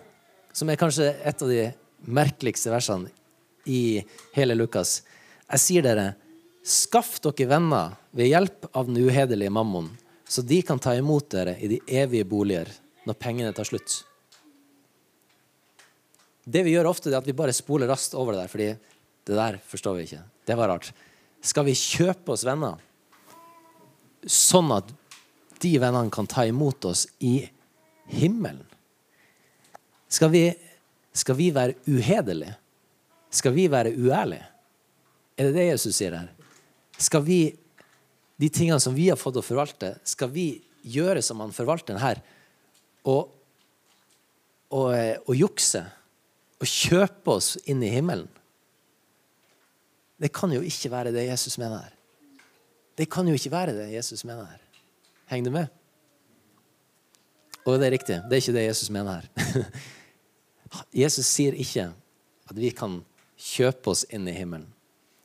som 0.52 0.68
er 0.68 0.80
kanskje 0.80 1.08
et 1.24 1.42
av 1.42 1.48
de 1.48 1.64
merkeligste 2.12 2.70
versene 2.72 3.08
i 3.64 4.02
hele 4.34 4.56
Lukas 4.58 5.00
Jeg 5.52 5.62
sier 5.62 5.84
dere, 5.84 6.12
skaff 6.64 7.18
dere 7.22 7.48
venner 7.48 7.96
ved 8.16 8.30
hjelp 8.30 8.68
av 8.76 8.88
den 8.88 9.00
uhederlige 9.02 9.52
mammon, 9.52 9.90
så 10.28 10.44
de 10.44 10.60
kan 10.64 10.80
ta 10.80 10.94
imot 10.96 11.30
dere 11.32 11.56
i 11.60 11.68
de 11.68 11.80
evige 11.86 12.28
boliger 12.28 12.70
når 13.04 13.18
pengene 13.20 13.52
tar 13.52 13.68
slutt. 13.68 14.02
Det 16.44 16.62
vi 16.64 16.72
gjør 16.74 16.90
ofte, 16.90 17.10
er 17.10 17.20
at 17.20 17.26
vi 17.28 17.36
bare 17.36 17.54
spoler 17.54 17.90
raskt 17.90 18.16
over 18.18 18.34
det 18.34 18.42
der, 18.42 18.52
fordi 18.52 18.70
det 19.28 19.36
der 19.36 19.58
forstår 19.68 19.98
vi 19.98 20.06
ikke. 20.06 20.22
Det 20.46 20.56
var 20.58 20.72
rart. 20.72 20.88
Skal 21.42 21.66
vi 21.68 21.76
kjøpe 21.78 22.34
oss 22.34 22.46
venner 22.46 22.80
sånn 24.28 24.70
at 24.74 24.90
de 25.62 25.72
vennene 25.78 26.12
kan 26.12 26.28
ta 26.30 26.44
imot 26.46 26.84
oss 26.90 27.06
i 27.22 27.40
himmelen? 28.12 28.64
Skal 30.12 30.32
vi, 30.32 30.44
skal 31.16 31.38
vi 31.38 31.48
være 31.54 31.78
uhederlige? 31.88 32.56
Skal 33.32 33.54
vi 33.56 33.68
være 33.72 33.94
uærlige? 33.96 34.44
Er 35.38 35.48
det 35.48 35.56
det 35.56 35.68
Jesus 35.70 35.96
sier 35.96 36.12
her? 36.18 36.28
Skal 37.00 37.24
vi, 37.24 37.38
de 38.36 38.50
tingene 38.52 38.80
som 38.82 38.94
vi 38.94 39.08
har 39.08 39.16
fått 39.16 39.40
å 39.40 39.44
forvalte, 39.44 39.94
skal 40.04 40.30
vi 40.34 40.46
gjøre 40.82 41.22
som 41.24 41.40
han 41.40 41.54
forvalter 41.56 41.94
den 41.94 42.02
her? 42.02 42.20
Og, 43.08 43.32
og, 44.68 44.92
og 44.92 45.34
jukse? 45.38 45.86
Og 46.60 46.68
kjøpe 46.68 47.38
oss 47.38 47.56
inn 47.64 47.80
i 47.82 47.90
himmelen? 47.94 48.28
Det 50.22 50.30
kan 50.30 50.52
jo 50.54 50.60
ikke 50.62 50.92
være 50.92 51.14
det 51.14 51.24
Jesus 51.26 51.56
mener 51.58 51.80
her. 51.88 51.96
Det 53.02 53.08
kan 53.10 53.26
jo 53.26 53.34
ikke 53.34 53.50
være 53.50 53.72
det 53.74 53.88
Jesus 53.96 54.20
mener 54.22 54.46
her. 54.46 54.58
Henger 55.26 55.48
du 55.48 55.54
med? 55.56 55.70
Og 57.66 57.80
det 57.80 57.88
er 57.88 57.94
riktig. 57.96 58.18
Det 58.28 58.36
er 58.36 58.42
ikke 58.44 58.54
det 58.54 58.62
Jesus 58.68 58.90
mener 58.94 59.16
her. 59.16 59.64
Jesus 61.02 61.26
sier 61.26 61.56
ikke 61.58 61.88
at 62.46 62.54
vi 62.54 62.70
kan 62.70 63.00
kjøpe 63.42 63.90
oss 63.90 64.04
inn 64.06 64.28
i 64.30 64.34
himmelen. 64.36 64.68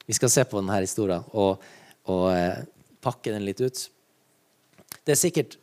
Vi 0.10 0.15
skal 0.17 0.31
se 0.34 0.46
på 0.48 0.57
denne 0.57 0.79
historien 0.81 1.27
og, 1.38 1.62
og 2.10 2.25
eh, 2.31 2.63
pakke 3.03 3.36
den 3.36 3.46
litt 3.46 3.62
ut. 3.62 3.84
Det 5.05 5.13
er 5.13 5.19
sikkert 5.22 5.60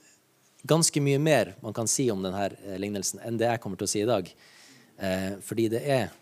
ganske 0.63 1.03
mye 1.03 1.19
mer 1.19 1.51
man 1.65 1.75
kan 1.75 1.91
si 1.91 2.07
om 2.15 2.23
denne 2.23 2.45
eh, 2.47 2.77
lignelsen 2.79 3.25
enn 3.27 3.41
det 3.43 3.51
jeg 3.51 3.63
kommer 3.65 3.81
til 3.81 3.89
å 3.89 3.95
si 3.95 4.05
i 4.05 4.11
dag. 4.13 4.31
Eh, 5.03 5.33
fordi 5.43 5.67
det 5.75 5.83
er 5.83 6.15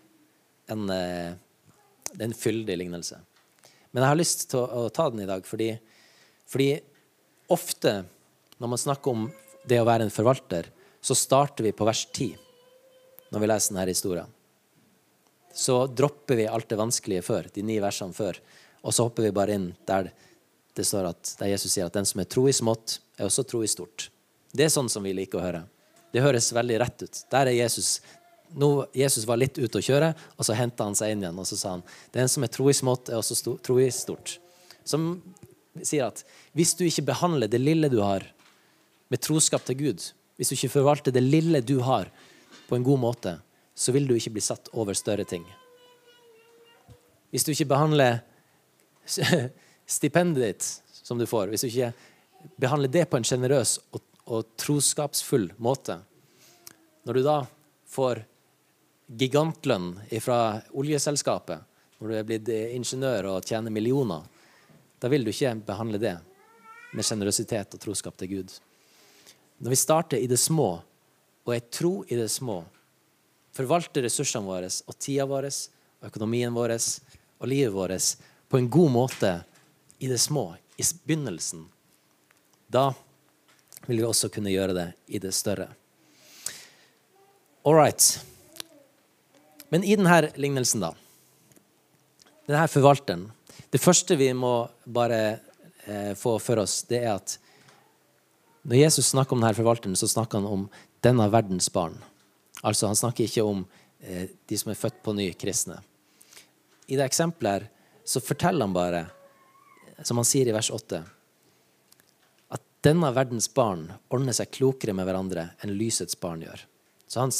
en, 0.73 0.89
eh, 0.89 1.37
en 2.17 2.33
fyldig 2.33 2.79
lignelse. 2.81 3.21
Men 3.93 4.03
jeg 4.03 4.09
har 4.09 4.19
lyst 4.19 4.47
til 4.51 4.63
å, 4.63 4.87
ta 4.89 5.07
den 5.13 5.23
i 5.23 5.29
dag 5.29 5.45
fordi, 5.45 5.69
fordi 6.49 6.71
ofte 7.53 8.01
når 8.57 8.71
man 8.71 8.81
snakker 8.81 9.13
om 9.13 9.27
det 9.69 9.79
å 9.79 9.87
være 9.87 10.07
en 10.07 10.13
forvalter, 10.13 10.69
så 11.03 11.15
starter 11.17 11.67
vi 11.67 11.75
på 11.75 11.85
vers 11.87 12.05
10 12.09 12.33
når 13.33 13.43
vi 13.43 13.49
leser 13.49 13.73
denne 13.73 13.91
historien. 13.91 14.33
Så 15.53 15.83
dropper 15.87 16.39
vi 16.39 16.49
alt 16.49 16.69
det 16.69 16.79
vanskelige 16.79 17.25
før, 17.25 17.49
de 17.53 17.63
ni 17.65 17.77
versene 17.83 18.15
før, 18.17 18.39
og 18.81 18.95
så 18.95 19.05
hopper 19.05 19.27
vi 19.27 19.35
bare 19.35 19.57
inn 19.57 19.69
der 19.87 20.09
det 20.73 20.85
står 20.89 21.11
at 21.11 21.35
der 21.37 21.51
Jesus 21.51 21.75
sier 21.75 21.85
at 21.85 21.93
den 21.93 22.07
som 22.09 22.21
er 22.23 22.29
tro 22.29 22.47
i 22.49 22.55
smått, 22.55 22.97
er 23.19 23.27
også 23.27 23.45
tro 23.45 23.61
i 23.61 23.69
stort. 23.69 24.07
Det 24.53 24.65
er 24.65 24.73
sånn 24.73 24.89
som 24.89 25.05
vi 25.05 25.13
liker 25.13 25.37
å 25.37 25.45
høre. 25.45 25.61
Det 26.13 26.21
høres 26.21 26.49
veldig 26.53 26.79
rett 26.81 27.05
ut. 27.05 27.19
Der 27.29 27.49
er 27.49 27.57
Jesus. 27.57 27.99
Nå, 28.53 28.69
Jesus 28.93 29.25
var 29.25 29.39
litt 29.41 29.57
ute 29.57 29.79
å 29.79 29.83
kjøre, 29.83 30.11
og 30.37 30.45
så 30.45 30.55
henta 30.57 30.85
han 30.85 30.97
seg 30.97 31.13
inn 31.13 31.23
igjen. 31.23 31.39
Og 31.41 31.47
så 31.49 31.57
sa 31.57 31.75
han 31.75 31.85
den 32.13 32.29
som 32.29 32.45
er 32.45 32.51
tro 32.53 32.67
i 32.69 32.75
smått, 32.77 33.09
er 33.09 33.19
også 33.19 33.37
sto, 33.37 33.55
tro 33.65 33.79
i 33.81 33.89
stort. 33.93 34.37
Som 34.85 35.15
sier 35.81 36.09
at 36.11 36.21
hvis 36.53 36.75
du 36.77 36.83
ikke 36.85 37.07
behandler 37.09 37.49
det 37.49 37.61
lille 37.61 37.89
du 37.89 37.99
har, 38.03 38.25
med 39.09 39.21
troskap 39.21 39.65
til 39.65 39.77
Gud, 39.77 40.05
hvis 40.37 40.49
du 40.49 40.55
ikke 40.55 40.75
forvalter 40.75 41.13
det 41.13 41.21
lille 41.25 41.61
du 41.65 41.79
har, 41.85 42.09
på 42.69 42.77
en 42.77 42.85
god 42.85 43.01
måte, 43.01 43.35
så 43.75 43.93
vil 43.93 44.07
du 44.07 44.15
ikke 44.15 44.35
bli 44.37 44.41
satt 44.41 44.69
over 44.73 44.97
større 44.97 45.25
ting. 45.27 45.43
Hvis 47.33 47.45
du 47.45 47.51
ikke 47.53 47.71
behandler 47.73 48.21
stipendet 49.97 50.43
ditt 50.43 50.69
som 51.03 51.19
du 51.19 51.25
får, 51.29 51.51
hvis 51.51 51.65
du 51.65 51.69
ikke 51.69 51.91
behandler 52.61 52.91
det 52.91 53.07
på 53.09 53.17
en 53.17 53.25
sjenerøs 53.27 53.79
og, 53.91 54.01
og 54.29 54.53
troskapsfull 54.61 55.49
måte, 55.61 55.97
når 57.03 57.19
du 57.19 57.25
da 57.25 57.39
får 57.93 58.23
gigantlønn 59.07 59.95
fra 60.21 60.61
oljeselskapet, 60.71 61.63
når 61.99 62.09
du 62.09 62.15
er 62.17 62.27
blitt 62.27 62.49
ingeniør 62.49 63.29
og 63.33 63.47
tjener 63.47 63.73
millioner, 63.73 64.23
da 64.99 65.09
vil 65.11 65.25
du 65.25 65.31
ikke 65.33 65.55
behandle 65.67 65.99
det 65.99 66.15
med 66.93 67.05
sjenerøsitet 67.05 67.75
og 67.75 67.81
troskap 67.81 68.17
til 68.19 68.31
Gud. 68.31 68.53
Når 69.59 69.73
vi 69.73 69.79
starter 69.79 70.21
i 70.21 70.29
det 70.29 70.39
små 70.39 70.69
og 71.43 71.55
er 71.55 71.65
tro 71.71 72.03
i 72.07 72.17
det 72.19 72.29
små, 72.31 72.61
forvalter 73.53 74.05
ressursene 74.05 74.47
våre 74.47 74.69
og 74.69 74.97
tida 74.97 75.27
vår 75.29 75.49
og 75.49 76.07
økonomien 76.09 76.55
vår 76.55 76.75
og 76.77 77.47
livet 77.49 77.73
vårt 77.75 78.13
på 78.49 78.59
en 78.59 78.69
god 78.69 78.91
måte 78.91 79.33
i 79.99 80.07
det 80.07 80.19
små, 80.19 80.53
i 80.77 80.83
begynnelsen, 81.05 81.67
da 82.67 82.91
vil 83.85 83.99
vi 83.99 84.05
også 84.07 84.29
kunne 84.33 84.51
gjøre 84.51 84.75
det 84.75 84.89
i 85.07 85.19
det 85.19 85.33
større. 85.35 85.69
All 87.63 87.75
right. 87.75 88.32
Men 89.73 89.83
i 89.83 89.95
denne 89.97 90.29
lignelsen, 90.37 90.83
da 90.85 90.91
Denne 92.45 92.67
forvalteren 92.69 93.23
Det 93.73 93.81
første 93.81 94.13
vi 94.19 94.27
må 94.37 94.67
bare 94.85 95.21
eh, 95.89 96.11
få 96.13 96.35
for 96.37 96.61
oss, 96.61 96.83
det 96.85 96.99
er 97.01 97.15
at 97.15 97.39
når 98.63 98.77
Jesus 98.79 99.09
snakker 99.11 99.35
om 99.35 99.41
denne 99.41 99.57
forvalteren, 99.57 99.95
så 99.97 100.07
snakker 100.07 100.39
han 100.39 100.45
om 100.47 100.67
denne 101.03 101.25
verdens 101.27 101.67
barn. 101.73 101.97
Altså, 102.61 102.87
Han 102.87 102.95
snakker 102.95 103.25
ikke 103.25 103.43
om 103.43 103.65
eh, 103.99 104.29
de 104.47 104.59
som 104.59 104.71
er 104.71 104.79
født 104.79 105.01
på 105.03 105.15
ny, 105.17 105.25
kristne. 105.35 105.81
I 106.87 106.95
det 106.95 107.03
eksempelet 107.09 107.51
her 107.51 107.65
så 108.07 108.21
forteller 108.23 108.63
han 108.63 108.75
bare, 108.75 109.01
som 110.05 110.21
han 110.21 110.27
sier 110.27 110.47
i 110.47 110.55
vers 110.55 110.69
8, 110.71 111.01
at 112.55 112.63
denne 112.85 113.11
verdens 113.15 113.49
barn 113.51 113.89
ordner 114.13 114.37
seg 114.37 114.53
klokere 114.53 114.95
med 114.95 115.09
hverandre 115.09 115.49
enn 115.63 115.75
lysets 115.75 116.15
barn 116.19 116.45
gjør. 116.45 116.63
Så 117.09 117.25
han 117.25 117.35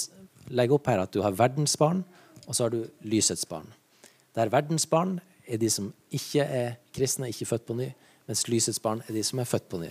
legger 0.51 0.79
opp 0.79 0.91
her 0.91 1.05
at 1.05 1.13
du 1.13 1.21
har 1.23 1.39
verdens 1.39 1.77
barn, 1.79 2.03
og 2.47 2.55
så 2.55 2.65
har 2.65 2.73
du 2.73 2.83
lysets 3.07 3.45
barn. 3.49 3.67
Der 4.35 4.51
verdens 4.51 4.85
barn 4.89 5.19
er 5.47 5.59
de 5.61 5.69
som 5.69 5.91
ikke 6.13 6.43
er 6.43 6.75
kristne, 6.95 7.29
ikke 7.29 7.47
født 7.47 7.67
på 7.67 7.77
ny, 7.77 7.89
mens 8.27 8.47
lysets 8.47 8.81
barn 8.83 9.03
er 9.07 9.15
de 9.15 9.23
som 9.25 9.39
er 9.39 9.49
født 9.49 9.69
på 9.69 9.79
ny, 9.81 9.89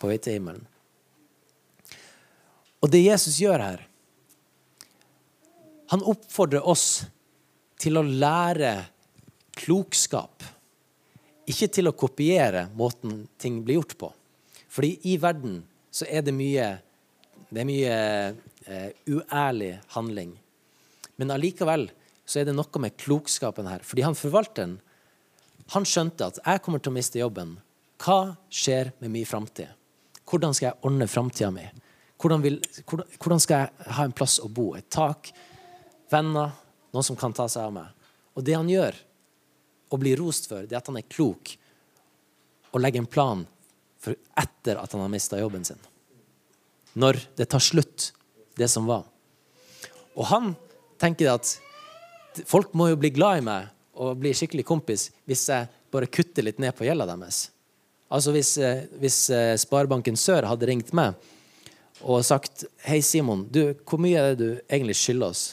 på 0.00 0.10
vei 0.10 0.18
til 0.22 0.38
himmelen. 0.38 0.66
Og 2.84 2.92
det 2.92 3.02
Jesus 3.02 3.40
gjør 3.40 3.62
her, 3.64 3.86
han 5.90 6.02
oppfordrer 6.02 6.66
oss 6.66 7.06
til 7.80 7.98
å 7.98 8.04
lære 8.04 8.74
klokskap. 9.56 10.44
Ikke 11.46 11.68
til 11.70 11.88
å 11.88 11.94
kopiere 11.96 12.66
måten 12.76 13.24
ting 13.38 13.60
blir 13.64 13.80
gjort 13.80 13.94
på. 14.00 14.10
Fordi 14.68 14.96
i 15.12 15.14
verden 15.20 15.60
så 15.94 16.08
er 16.10 16.24
det 16.26 16.34
mye, 16.36 16.66
det 17.48 17.62
er 17.62 17.68
mye 17.68 17.98
uh, 18.66 18.90
uærlig 19.06 19.76
handling. 19.94 20.34
Men 21.16 21.32
allikevel 21.34 21.88
så 22.26 22.40
er 22.40 22.48
det 22.48 22.56
noe 22.56 22.82
med 22.82 22.96
klokskapen 23.00 23.68
her. 23.70 23.84
Fordi 23.86 24.04
han 24.06 24.18
forvalteren 24.18 24.78
han 25.74 25.86
skjønte 25.88 26.28
at 26.28 26.36
jeg 26.38 26.62
kommer 26.62 26.78
til 26.78 26.92
å 26.92 26.94
miste 26.94 27.18
jobben. 27.18 27.56
Hva 27.98 28.36
skjer 28.52 28.92
med 29.00 29.10
min 29.10 29.26
framtid? 29.26 29.72
Hvordan 30.26 30.54
skal 30.54 30.68
jeg 30.68 30.86
ordne 30.86 31.08
framtida 31.10 31.48
mi? 31.54 31.64
Hvordan, 32.22 32.44
hvordan, 32.86 33.08
hvordan, 33.18 33.42
skal 33.42 33.64
jeg 33.64 33.92
ha 33.96 34.04
en 34.06 34.14
plass 34.14 34.36
å 34.42 34.50
bo? 34.52 34.68
Et 34.78 34.86
tak? 34.92 35.32
venner, 36.10 36.54
noen 36.92 37.06
som 37.06 37.18
kan 37.18 37.34
ta 37.34 37.48
seg 37.50 37.66
av 37.66 37.74
meg. 37.74 38.08
Og 38.36 38.44
det 38.46 38.56
han 38.56 38.70
gjør, 38.70 38.96
og 39.92 40.02
blir 40.02 40.18
rost 40.20 40.48
for, 40.50 40.66
det 40.66 40.74
er 40.74 40.80
at 40.80 40.90
han 40.90 40.98
er 40.98 41.06
klok 41.08 41.54
og 42.72 42.80
legger 42.82 43.02
en 43.02 43.10
plan 43.10 43.44
for 44.02 44.18
etter 44.38 44.80
at 44.80 44.92
han 44.92 45.04
har 45.04 45.12
mista 45.12 45.38
jobben 45.40 45.64
sin. 45.64 45.78
når 46.96 47.18
det 47.36 47.44
tar 47.52 47.60
slutt, 47.60 48.12
det 48.56 48.70
som 48.72 48.86
var. 48.88 49.04
Og 50.16 50.24
han 50.30 50.54
tenker 51.00 51.32
at 51.34 51.54
folk 52.48 52.74
må 52.76 52.90
jo 52.90 53.00
bli 53.00 53.12
glad 53.14 53.40
i 53.40 53.46
meg 53.46 53.72
og 53.96 54.18
bli 54.20 54.32
skikkelig 54.36 54.66
kompis 54.68 55.08
hvis 55.28 55.46
jeg 55.50 55.68
bare 55.92 56.10
kutter 56.12 56.44
litt 56.44 56.60
ned 56.62 56.76
på 56.76 56.84
gjelda 56.86 57.06
deres. 57.08 57.46
Altså 58.12 58.32
hvis, 58.34 58.52
eh, 58.62 58.84
hvis 59.00 59.18
eh, 59.34 59.54
Sparebanken 59.58 60.18
Sør 60.20 60.46
hadde 60.46 60.68
ringt 60.68 60.92
meg 60.94 61.16
og 62.04 62.20
sagt 62.26 62.66
Hei, 62.84 63.00
Simon, 63.02 63.46
du, 63.50 63.72
hvor 63.88 64.00
mye 64.02 64.20
er 64.20 64.34
det 64.34 64.38
du 64.38 64.60
egentlig 64.68 64.98
skylder 65.00 65.32
oss? 65.32 65.46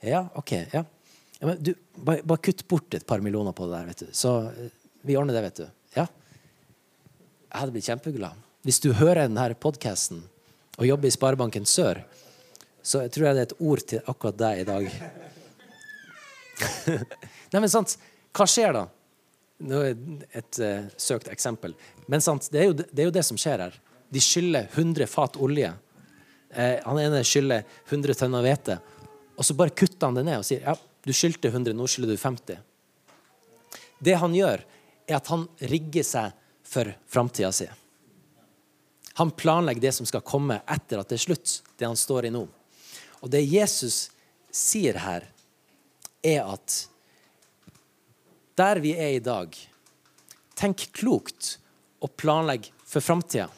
Ja, 0.00 0.24
OK. 0.38 0.54
ja. 0.72 0.84
ja 1.40 1.48
men 1.48 1.60
du, 1.60 1.74
bare, 1.98 2.22
bare, 2.24 2.40
kutt 2.46 2.64
bort 2.70 2.94
et 2.96 3.04
par 3.06 3.20
millioner 3.20 3.52
på 3.52 3.66
det 3.68 3.76
der, 3.76 3.90
vet 3.90 4.04
du. 4.06 4.14
Så 4.16 4.36
eh, 4.48 4.70
vi 5.04 5.18
ordner 5.20 5.36
det, 5.36 5.44
vet 5.50 5.60
du. 5.60 5.66
Ja. 5.98 6.06
Jeg 7.50 7.58
hadde 7.58 7.74
blitt 7.74 7.90
kjempeglad. 7.90 8.46
Hvis 8.64 8.80
du 8.80 8.92
hører 8.96 9.26
denne 9.26 9.50
podkasten 9.60 10.22
og 10.78 10.86
jobber 10.86 11.10
i 11.10 11.12
Sparebanken 11.12 11.68
Sør, 11.68 12.04
så 12.82 13.04
jeg 13.04 13.12
tror 13.14 13.26
jeg 13.28 13.36
det 13.36 13.42
er 13.42 13.48
et 13.48 13.60
ord 13.60 13.82
til 13.92 14.08
akkurat 14.10 14.38
deg 14.40 14.62
i 14.62 14.68
dag. 14.68 14.88
Nei, 17.52 17.60
men 17.60 17.70
sant, 17.72 17.96
Hva 18.36 18.46
skjer 18.46 18.76
da? 18.76 18.86
Nå 19.66 19.80
er 19.84 19.96
et 20.38 20.60
uh, 20.62 20.88
søkt 21.00 21.28
eksempel. 21.32 21.74
Men 22.08 22.22
sant, 22.24 22.48
det 22.52 22.62
er, 22.62 22.68
jo, 22.70 22.76
det 22.78 22.88
er, 22.94 23.08
jo, 23.08 23.14
det 23.16 23.24
som 23.26 23.38
skjer 23.40 23.66
her. 23.66 23.74
De 24.10 24.22
skylder 24.22 24.70
100 24.72 25.08
fat 25.10 25.36
olje. 25.42 25.72
Eh, 26.50 26.78
han 26.82 26.98
ene 26.98 27.20
skylder 27.26 27.66
100 27.90 28.16
tønner 28.22 28.46
hvete. 28.46 28.78
Og 29.36 29.46
så 29.46 29.56
bare 29.58 29.74
kutter 29.76 30.08
han 30.08 30.16
det 30.16 30.24
ned 30.26 30.40
og 30.40 30.46
sier 30.48 30.64
ja, 30.64 30.74
du 31.04 31.12
skyldte 31.16 31.50
100, 31.52 31.76
nå 31.76 31.86
skylder 31.88 32.16
du 32.16 32.20
50. 32.20 32.62
Det 34.00 34.16
han 34.20 34.34
gjør, 34.36 34.64
er 35.08 35.18
at 35.18 35.30
han 35.32 35.46
rigger 35.70 36.06
seg 36.06 36.34
for 36.66 36.90
framtida 37.10 37.52
si. 37.54 37.68
Han 39.20 39.32
planlegger 39.36 39.88
det 39.88 39.92
som 39.96 40.08
skal 40.08 40.24
komme 40.24 40.60
etter 40.70 41.00
at 41.00 41.10
det 41.10 41.18
er 41.18 41.24
slutt, 41.24 41.54
det 41.76 41.88
han 41.88 41.98
står 41.98 42.28
i 42.28 42.34
nå. 42.34 42.46
Og 43.20 43.30
det 43.32 43.42
Jesus 43.44 44.08
sier 44.50 44.98
her, 44.98 45.26
er 46.24 46.44
at 46.44 46.76
der 48.58 48.80
vi 48.82 48.92
er 48.92 49.16
i 49.16 49.24
dag, 49.24 49.54
tenk 50.58 50.90
klokt 50.96 51.56
og 52.00 52.12
planlegg 52.20 52.68
for 52.84 53.04
framtida. 53.04 53.48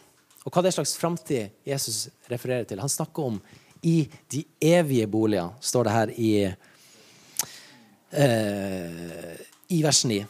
Og 0.43 0.55
hva 0.55 0.63
det 0.65 0.75
slags 0.75 0.95
framtid 0.99 1.51
Jesus 1.67 2.09
refererer 2.31 2.67
til. 2.69 2.83
Han 2.83 2.91
snakker 2.91 3.33
om 3.33 3.41
i 3.83 4.05
de 4.31 4.45
evige 4.63 5.09
boliger, 5.11 5.51
står 5.61 5.87
det 5.87 5.95
her 5.97 6.13
i, 6.15 6.33
eh, 8.13 9.35
i 9.69 9.83
vers 9.83 10.05
9. 10.05 10.21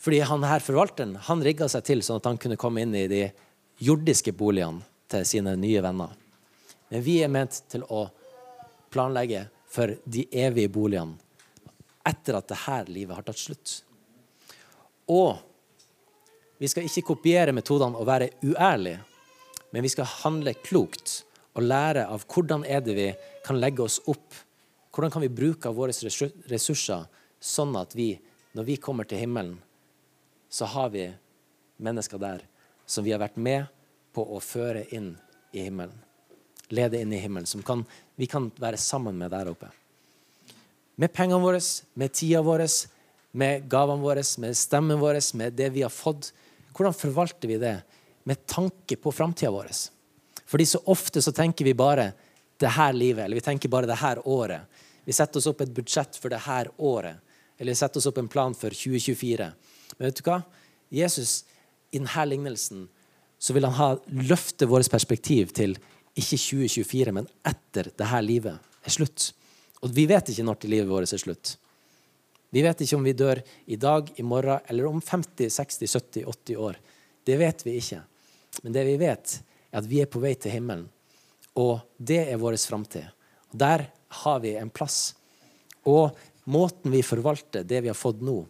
Fordi 0.00 0.22
han 0.24 0.46
her 0.48 0.64
forvalteren 0.64 1.16
han 1.28 1.44
rigga 1.44 1.68
seg 1.68 1.84
til 1.86 2.02
sånn 2.02 2.22
at 2.22 2.30
han 2.30 2.40
kunne 2.40 2.58
komme 2.58 2.82
inn 2.82 2.94
i 2.96 3.06
de 3.10 3.24
jordiske 3.84 4.32
boligene 4.32 4.82
til 5.10 5.26
sine 5.28 5.54
nye 5.60 5.82
venner. 5.84 6.14
Men 6.90 7.02
vi 7.06 7.20
er 7.22 7.30
ment 7.30 7.62
til 7.70 7.84
å 7.86 8.08
planlegge 8.90 9.46
for 9.70 9.94
de 10.04 10.26
evige 10.34 10.72
boligene 10.74 11.18
etter 12.10 12.38
at 12.38 12.48
dette 12.50 12.78
livet 12.90 13.14
har 13.14 13.26
tatt 13.26 13.38
slutt. 13.38 13.74
Og 15.12 15.38
vi 16.60 16.68
skal 16.68 16.86
ikke 16.88 17.06
kopiere 17.12 17.54
metodene 17.54 17.98
og 17.98 18.08
være 18.08 18.32
uærlige, 18.42 19.00
men 19.70 19.86
vi 19.86 19.92
skal 19.92 20.08
handle 20.24 20.56
klokt 20.64 21.20
og 21.54 21.66
lære 21.66 22.06
av 22.10 22.24
hvordan 22.30 22.66
er 22.66 22.82
det 22.84 22.96
vi 22.98 23.08
kan 23.46 23.60
legge 23.60 23.84
oss 23.84 24.00
opp. 24.10 24.34
Hvordan 24.90 25.14
kan 25.14 25.22
vi 25.22 25.30
bruke 25.30 25.70
av 25.70 25.78
våre 25.78 25.94
ressurser 25.94 27.06
sånn 27.40 27.76
at 27.78 27.94
vi, 27.94 28.12
når 28.58 28.66
vi 28.66 28.80
kommer 28.82 29.06
til 29.06 29.22
himmelen, 29.22 29.56
så 30.50 30.66
har 30.74 30.90
vi 30.90 31.06
mennesker 31.78 32.18
der 32.18 32.42
som 32.90 33.06
vi 33.06 33.14
har 33.14 33.22
vært 33.22 33.38
med 33.38 33.70
på 34.12 34.24
å 34.26 34.42
føre 34.42 34.88
inn 34.90 35.14
i 35.54 35.68
himmelen 35.68 36.09
lede 36.74 37.00
inn 37.00 37.12
i 37.12 37.20
himmelen, 37.20 37.46
som 37.46 37.62
kan, 37.62 37.84
vi 38.16 38.28
kan 38.30 38.50
være 38.60 38.78
sammen 38.80 39.18
med 39.18 39.32
der 39.32 39.50
oppe. 39.50 39.70
Med 41.00 41.12
pengene 41.12 41.40
våre, 41.42 41.60
med 41.94 42.12
tida 42.12 42.42
vår, 42.44 42.66
med 43.32 43.68
gavene 43.70 44.02
våre, 44.02 44.24
med 44.42 44.58
stemmen 44.58 45.00
vår, 45.00 45.20
med 45.38 45.56
det 45.56 45.70
vi 45.74 45.84
har 45.86 45.92
fått. 45.92 46.32
Hvordan 46.76 46.96
forvalter 46.96 47.48
vi 47.48 47.60
det 47.62 47.76
med 48.28 48.44
tanke 48.46 48.98
på 49.00 49.12
framtida 49.14 49.52
vår? 49.54 49.70
Fordi 50.50 50.66
så 50.66 50.82
ofte 50.90 51.22
så 51.22 51.32
tenker 51.32 51.64
vi 51.64 51.74
bare 51.78 52.10
det 52.60 52.74
her 52.76 52.92
livet, 52.92 53.24
eller 53.24 53.38
vi 53.38 53.46
tenker 53.46 53.72
bare 53.72 53.88
det 53.88 54.00
her 54.00 54.20
året. 54.28 54.66
Vi 55.04 55.14
setter 55.16 55.40
oss 55.40 55.48
opp 55.48 55.62
et 55.64 55.72
budsjett 55.74 56.18
for 56.20 56.32
det 56.32 56.42
her 56.44 56.68
året, 56.76 57.16
eller 57.56 57.72
vi 57.72 57.80
setter 57.80 58.02
oss 58.02 58.08
opp 58.10 58.18
en 58.20 58.28
plan 58.28 58.54
for 58.54 58.74
2024. 58.74 59.46
Men 59.96 60.08
vet 60.08 60.20
du 60.20 60.26
hva? 60.26 60.42
Jesus, 60.90 61.44
i 61.90 61.98
denne 61.98 62.26
lignelsen, 62.28 62.88
så 63.40 63.56
vil 63.56 63.64
han 63.64 63.78
ha 63.78 63.94
løfte 64.12 64.68
vårt 64.68 64.90
perspektiv 64.92 65.54
til 65.56 65.78
ikke 66.18 66.38
2024, 66.38 67.14
men 67.14 67.28
etter 67.46 67.90
dette 67.90 68.22
livet 68.24 68.58
er 68.84 68.94
slutt. 68.94 69.30
Og 69.80 69.92
vi 69.94 70.06
vet 70.10 70.32
ikke 70.32 70.44
når 70.44 70.60
til 70.60 70.74
livet 70.74 70.90
vårt 70.90 71.12
er 71.12 71.22
slutt. 71.22 71.54
Vi 72.50 72.62
vet 72.66 72.80
ikke 72.82 72.98
om 72.98 73.06
vi 73.06 73.14
dør 73.14 73.40
i 73.70 73.78
dag, 73.78 74.10
i 74.18 74.26
morgen 74.26 74.64
eller 74.66 74.88
om 74.88 74.98
50, 75.00 75.52
60, 75.54 75.86
70, 75.86 76.24
80 76.26 76.56
år. 76.58 76.80
Det 77.24 77.36
vet 77.38 77.62
vi 77.66 77.76
ikke. 77.78 78.00
Men 78.62 78.74
det 78.74 78.84
vi 78.88 78.96
vet, 79.00 79.36
er 79.70 79.78
at 79.78 79.86
vi 79.86 80.00
er 80.02 80.10
på 80.10 80.22
vei 80.22 80.34
til 80.34 80.56
himmelen. 80.56 80.88
Og 81.60 81.78
det 81.96 82.24
er 82.32 82.40
vår 82.40 82.58
framtid. 82.58 83.06
Der 83.52 83.86
har 84.22 84.40
vi 84.42 84.56
en 84.58 84.70
plass. 84.70 85.14
Og 85.86 86.16
måten 86.50 86.90
vi 86.90 87.04
forvalter 87.06 87.64
det 87.64 87.84
vi 87.84 87.90
har 87.92 87.98
fått 87.98 88.22
nå, 88.26 88.42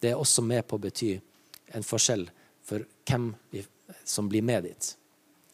det 0.00 0.12
er 0.12 0.20
også 0.20 0.42
med 0.46 0.64
på 0.66 0.78
å 0.78 0.82
bety 0.82 1.12
en 1.74 1.84
forskjell 1.84 2.24
for 2.64 2.86
hvem 3.08 3.32
som 4.06 4.30
blir 4.30 4.46
med 4.46 4.64
dit. 4.64 4.94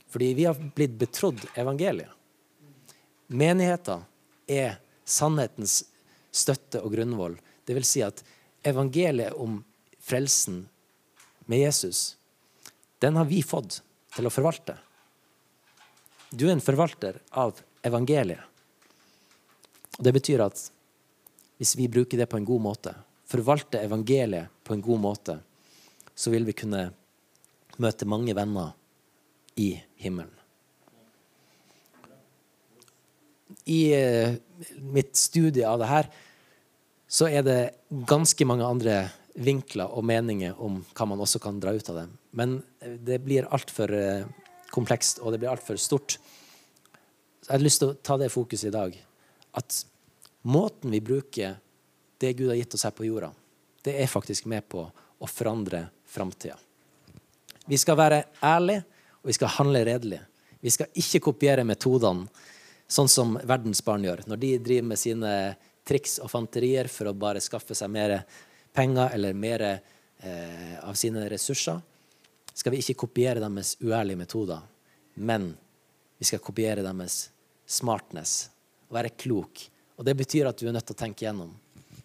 Fordi 0.08 0.34
vi 0.34 0.44
har 0.44 0.58
blitt 0.74 0.94
betrodd 0.98 1.40
evangeliet. 1.54 2.10
Menigheten 3.26 4.04
er 4.46 4.78
sannhetens 5.04 5.80
støtte 6.30 6.82
og 6.84 6.94
grunnvoll. 6.94 7.36
Det 7.66 7.74
vil 7.74 7.86
si 7.86 8.02
at 8.06 8.22
evangeliet 8.66 9.34
om 9.34 9.58
frelsen 10.02 10.66
med 11.50 11.58
Jesus, 11.58 12.16
den 12.98 13.16
har 13.18 13.26
vi 13.26 13.42
fått 13.42 13.80
til 14.14 14.26
å 14.26 14.32
forvalte. 14.32 14.76
Du 16.30 16.46
er 16.46 16.54
en 16.56 16.64
forvalter 16.64 17.18
av 17.30 17.58
evangeliet. 17.86 18.42
Og 19.96 20.04
Det 20.04 20.12
betyr 20.12 20.42
at 20.44 20.60
hvis 21.56 21.76
vi 21.78 21.88
bruker 21.88 22.18
det 22.20 22.28
på 22.28 22.36
en 22.36 22.44
god 22.44 22.62
måte, 22.62 22.92
forvalter 23.26 23.84
evangeliet 23.86 24.50
på 24.64 24.74
en 24.74 24.82
god 24.84 25.00
måte, 25.00 25.38
så 26.14 26.30
vil 26.30 26.44
vi 26.44 26.56
kunne 26.56 26.90
møte 27.82 28.08
mange 28.08 28.34
venner 28.36 28.74
i 29.56 29.70
himmelen. 30.02 30.32
I 33.64 33.80
eh, 33.94 34.34
mitt 34.78 35.16
studie 35.16 35.66
av 35.66 35.80
det 35.82 35.90
her 35.90 36.08
så 37.06 37.28
er 37.30 37.44
det 37.46 37.60
ganske 38.06 38.46
mange 38.46 38.66
andre 38.66 38.96
vinkler 39.36 39.92
og 39.92 40.04
meninger 40.06 40.56
om 40.62 40.80
hva 40.96 41.06
man 41.08 41.22
også 41.22 41.40
kan 41.42 41.58
dra 41.62 41.74
ut 41.76 41.88
av 41.92 42.00
det. 42.00 42.06
Men 42.36 42.58
det 43.06 43.20
blir 43.24 43.48
altfor 43.52 43.92
eh, 43.94 44.26
komplekst, 44.74 45.20
og 45.22 45.32
det 45.32 45.40
blir 45.42 45.52
altfor 45.52 45.78
stort. 45.80 46.18
Så 46.18 47.48
jeg 47.48 47.54
hadde 47.54 47.66
lyst 47.68 47.82
til 47.82 47.92
å 47.92 47.98
ta 48.02 48.18
det 48.20 48.32
fokuset 48.32 48.70
i 48.70 48.74
dag. 48.74 48.96
At 49.56 49.80
måten 50.46 50.92
vi 50.92 51.02
bruker 51.04 51.56
det 52.20 52.34
Gud 52.36 52.50
har 52.50 52.58
gitt 52.58 52.74
oss 52.74 52.86
her 52.88 52.94
på 52.96 53.06
jorda, 53.06 53.30
det 53.86 53.94
er 54.02 54.10
faktisk 54.10 54.48
med 54.50 54.66
på 54.68 54.82
å 54.86 55.28
forandre 55.30 55.86
framtida. 56.10 56.56
Vi 57.66 57.78
skal 57.78 57.98
være 57.98 58.24
ærlige 58.44 58.84
og 59.26 59.30
vi 59.32 59.34
skal 59.34 59.50
handle 59.56 59.80
redelig. 59.82 60.20
Vi 60.62 60.70
skal 60.70 61.00
ikke 61.02 61.18
kopiere 61.24 61.64
metodene 61.66 62.28
sånn 62.86 63.08
som 63.10 63.32
verdens 63.42 63.80
barn 63.82 64.04
gjør. 64.06 64.20
Når 64.30 64.38
de 64.38 64.50
driver 64.62 64.86
med 64.92 65.00
sine 65.00 65.30
triks 65.82 66.20
og 66.22 66.30
fanterier 66.30 66.86
for 66.86 67.10
å 67.10 67.14
bare 67.18 67.42
skaffe 67.42 67.74
seg 67.74 67.90
mer 67.90 68.20
penger 68.70 69.16
eller 69.16 69.34
mer 69.34 69.64
eh, 69.66 70.76
av 70.78 70.94
sine 70.94 71.24
ressurser, 71.26 71.80
skal 72.54 72.70
vi 72.70 72.84
ikke 72.84 73.00
kopiere 73.02 73.42
deres 73.42 73.74
uærlige 73.82 74.20
metoder. 74.20 74.60
Men 75.18 75.48
vi 76.22 76.28
skal 76.30 76.44
kopiere 76.46 76.84
deres 76.86 77.24
smartness 77.66 78.36
være 78.94 79.10
klok. 79.18 79.64
Og 79.98 80.06
det 80.06 80.14
betyr 80.22 80.46
at 80.46 80.62
du 80.62 80.68
er 80.68 80.76
nødt 80.76 80.86
til 80.86 80.94
å 80.94 81.02
tenke 81.02 81.26
gjennom. 81.26 81.50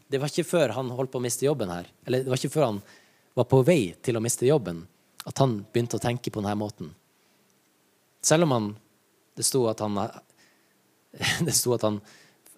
Det 0.10 0.18
var 0.18 0.34
ikke 0.34 0.50
før 0.58 0.74
han 0.74 0.90
holdt 0.98 1.14
på 1.14 1.22
å 1.22 1.28
miste 1.30 1.46
jobben 1.46 1.70
her, 1.70 1.86
eller 2.02 2.26
det 2.26 2.34
var 2.34 2.42
ikke 2.42 2.56
før 2.58 2.68
han 2.72 2.82
var 3.38 3.46
på 3.54 3.62
vei 3.70 3.94
til 4.02 4.18
å 4.18 4.24
miste 4.26 4.50
jobben, 4.50 4.82
at 5.30 5.38
han 5.38 5.62
begynte 5.70 6.02
å 6.02 6.04
tenke 6.04 6.34
på 6.34 6.42
denne 6.42 6.58
måten. 6.58 6.90
Selv 8.22 8.46
om 8.46 8.56
han, 8.56 8.70
det 9.36 9.46
sto 9.48 9.66
at 9.72 9.82
han 9.84 9.98
det 11.46 11.54
sto 11.56 11.74
at 11.76 11.86
han, 11.88 12.00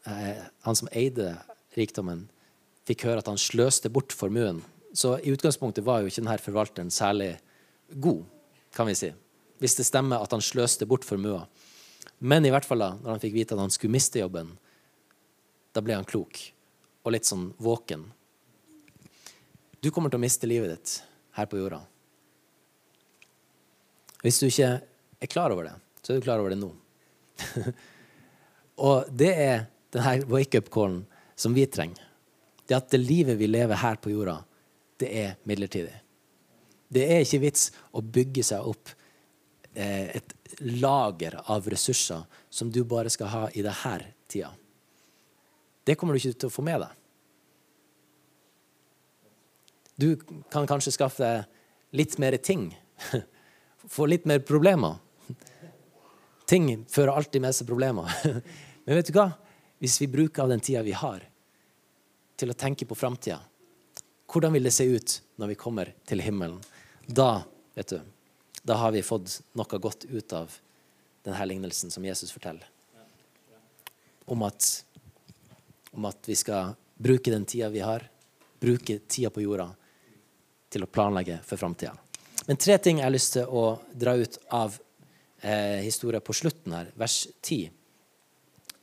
eh, 0.05 0.43
han 0.61 0.77
som 0.77 0.91
eide 0.91 1.33
rikdommen, 1.77 2.27
fikk 2.87 3.07
høre 3.07 3.23
at 3.23 3.29
han 3.31 3.39
sløste 3.39 3.89
bort 3.93 4.13
formuen. 4.13 4.61
Så 4.93 5.15
i 5.23 5.33
utgangspunktet 5.33 5.85
var 5.85 6.01
jo 6.01 6.11
ikke 6.11 6.21
denne 6.21 6.37
forvalteren 6.41 6.91
særlig 6.93 7.31
god, 8.03 8.25
kan 8.75 8.89
vi 8.89 8.97
si. 8.97 9.09
Hvis 9.63 9.77
det 9.79 9.87
stemmer 9.87 10.21
at 10.21 10.33
han 10.35 10.43
sløste 10.43 10.85
bort 10.89 11.07
formua. 11.07 11.45
Men 12.19 12.45
i 12.45 12.51
hvert 12.53 12.67
fall 12.67 12.83
da 12.83 12.91
når 12.99 13.15
han 13.15 13.23
fikk 13.23 13.37
vite 13.37 13.55
at 13.55 13.63
han 13.63 13.73
skulle 13.73 13.95
miste 13.95 14.21
jobben, 14.21 14.53
da 15.73 15.81
ble 15.81 15.95
han 15.97 16.07
klok 16.07 16.37
og 17.03 17.15
litt 17.15 17.27
sånn 17.27 17.49
våken. 17.63 18.05
Du 19.83 19.89
kommer 19.91 20.11
til 20.11 20.21
å 20.21 20.23
miste 20.23 20.47
livet 20.47 20.71
ditt 20.71 20.93
her 21.35 21.49
på 21.49 21.57
jorda. 21.59 21.81
Hvis 24.23 24.39
du 24.39 24.45
ikke 24.47 24.77
er 25.23 25.31
klar 25.31 25.53
over 25.55 25.69
det, 25.69 25.73
så 26.01 26.13
er 26.13 26.19
du 26.19 26.25
klar 26.25 26.41
over 26.41 26.53
det 26.53 26.59
nå. 26.59 26.69
og 28.87 29.11
det 29.11 29.31
er 29.33 29.65
denne 29.93 30.15
wake-up-callen 30.29 31.03
som 31.35 31.55
vi 31.55 31.65
trenger. 31.69 32.01
Det 32.67 32.77
at 32.77 32.91
det 32.93 33.01
livet 33.01 33.37
vi 33.39 33.49
lever 33.49 33.81
her 33.81 33.99
på 34.01 34.13
jorda, 34.13 34.37
det 35.01 35.09
er 35.19 35.35
midlertidig. 35.49 35.95
Det 36.93 37.05
er 37.09 37.23
ikke 37.25 37.41
vits 37.43 37.69
å 37.91 38.03
bygge 38.05 38.43
seg 38.45 38.67
opp 38.69 38.91
eh, 39.73 40.19
et 40.19 40.35
lager 40.61 41.39
av 41.49 41.67
ressurser 41.71 42.23
som 42.53 42.69
du 42.71 42.83
bare 42.87 43.11
skal 43.11 43.31
ha 43.33 43.45
i 43.53 43.63
denne 43.65 44.11
tida. 44.29 44.51
Det 45.83 45.97
kommer 45.99 46.15
du 46.15 46.21
ikke 46.21 46.39
til 46.45 46.51
å 46.51 46.53
få 46.53 46.63
med 46.63 46.83
deg. 46.85 46.99
Du 49.99 50.07
kan 50.53 50.67
kanskje 50.69 50.93
skaffe 50.95 51.23
deg 51.23 51.97
litt 51.97 52.17
mer 52.21 52.37
ting. 52.41 52.71
Få 53.93 54.07
litt 54.07 54.23
mer 54.25 54.39
problemer. 54.41 54.95
Ting 56.53 56.85
fører 56.85 57.15
alltid 57.17 57.41
med 57.41 57.55
seg 57.55 57.65
problemer. 57.65 58.11
Men 58.85 58.97
vet 58.99 59.07
du 59.09 59.15
hva? 59.15 59.31
Hvis 59.81 59.95
vi 60.03 60.07
bruker 60.11 60.43
av 60.43 60.51
den 60.51 60.61
tida 60.61 60.83
vi 60.85 60.93
har, 60.93 61.23
til 62.37 62.53
å 62.53 62.57
tenke 62.57 62.85
på 62.89 62.97
framtida 62.97 63.39
Hvordan 64.29 64.53
vil 64.55 64.65
det 64.65 64.73
se 64.73 64.85
ut 64.89 65.15
når 65.41 65.51
vi 65.51 65.57
kommer 65.57 65.89
til 66.09 66.21
himmelen? 66.21 66.59
Da, 67.05 67.43
vet 67.77 67.93
du, 67.93 67.99
da 68.65 68.77
har 68.81 68.93
vi 68.93 69.03
fått 69.05 69.39
noe 69.57 69.79
godt 69.81 70.05
ut 70.09 70.33
av 70.33 70.53
denne 71.25 71.45
lignelsen 71.49 71.93
som 71.93 72.05
Jesus 72.05 72.33
forteller. 72.33 72.65
Om 74.25 74.45
at, 74.47 74.69
om 75.91 76.09
at 76.09 76.29
vi 76.29 76.37
skal 76.39 76.73
bruke 76.97 77.33
den 77.33 77.45
tida 77.49 77.69
vi 77.73 77.83
har, 77.85 78.07
bruke 78.61 78.99
tida 79.05 79.29
på 79.33 79.43
jorda 79.45 79.71
til 80.73 80.85
å 80.85 80.89
planlegge 80.89 81.41
for 81.45 81.61
framtida. 81.61 81.93
Men 82.45 82.57
tre 82.57 82.77
ting 82.81 83.01
jeg 83.01 83.09
har 83.09 83.13
lyst 83.13 83.37
til 83.37 83.49
å 83.49 83.67
dra 83.93 84.17
ut 84.17 84.41
av 84.49 84.77
eh, 85.43 85.83
historien 85.83 86.23
på 86.23 86.35
slutten 86.35 86.75
her, 86.75 86.91
vers 86.99 87.27
10, 87.43 87.67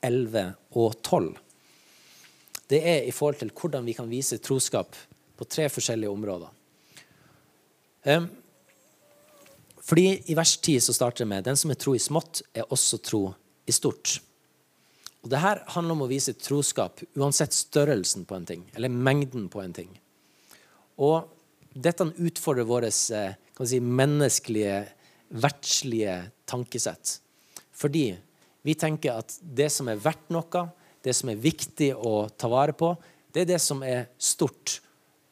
11 0.07 0.45
og 0.79 1.01
12. 1.03 1.33
Det 2.71 2.81
er 2.87 3.09
i 3.09 3.15
forhold 3.15 3.41
til 3.41 3.53
hvordan 3.57 3.87
vi 3.89 3.97
kan 3.97 4.11
vise 4.11 4.39
troskap 4.39 4.95
på 5.37 5.49
tre 5.49 5.67
forskjellige 5.73 6.13
områder. 6.13 6.53
Um, 8.07 8.29
fordi 9.85 10.23
I 10.31 10.37
vers 10.39 10.55
10 10.57 10.79
så 10.87 10.95
starter 10.95 11.25
det 11.25 11.33
med 11.33 11.45
den 11.49 11.59
som 11.59 11.73
er 11.73 11.81
tro 11.81 11.97
i 11.97 12.01
smått, 12.01 12.43
er 12.55 12.69
også 12.71 13.01
tro 13.03 13.25
i 13.67 13.75
stort. 13.75 14.21
Og 15.21 15.33
det 15.33 15.41
her 15.43 15.65
handler 15.75 15.97
om 15.97 16.05
å 16.07 16.11
vise 16.11 16.37
troskap 16.39 17.03
uansett 17.19 17.57
størrelsen 17.57 18.25
på 18.29 18.39
en 18.39 18.47
ting, 18.49 18.63
eller 18.77 18.93
mengden 18.93 19.49
på 19.53 19.61
en 19.65 19.75
ting. 19.77 19.91
Og 21.01 21.29
dette 21.75 22.07
utfordrer 22.07 22.69
vårt 22.69 22.89
eh, 23.15 23.35
si, 23.67 23.81
menneskelige, 23.81 24.85
verdslige 25.31 26.17
tankesett. 26.49 27.21
Fordi 27.73 28.13
vi 28.63 28.75
tenker 28.77 29.23
at 29.23 29.37
det 29.41 29.71
som 29.73 29.89
er 29.89 30.01
verdt 30.01 30.31
noe, 30.35 30.67
det 31.01 31.15
som 31.17 31.31
er 31.33 31.41
viktig 31.41 31.95
å 31.97 32.29
ta 32.37 32.51
vare 32.53 32.75
på, 32.77 32.93
det 33.33 33.45
er 33.45 33.53
det 33.55 33.61
som 33.63 33.83
er 33.87 34.09
stort, 34.19 34.81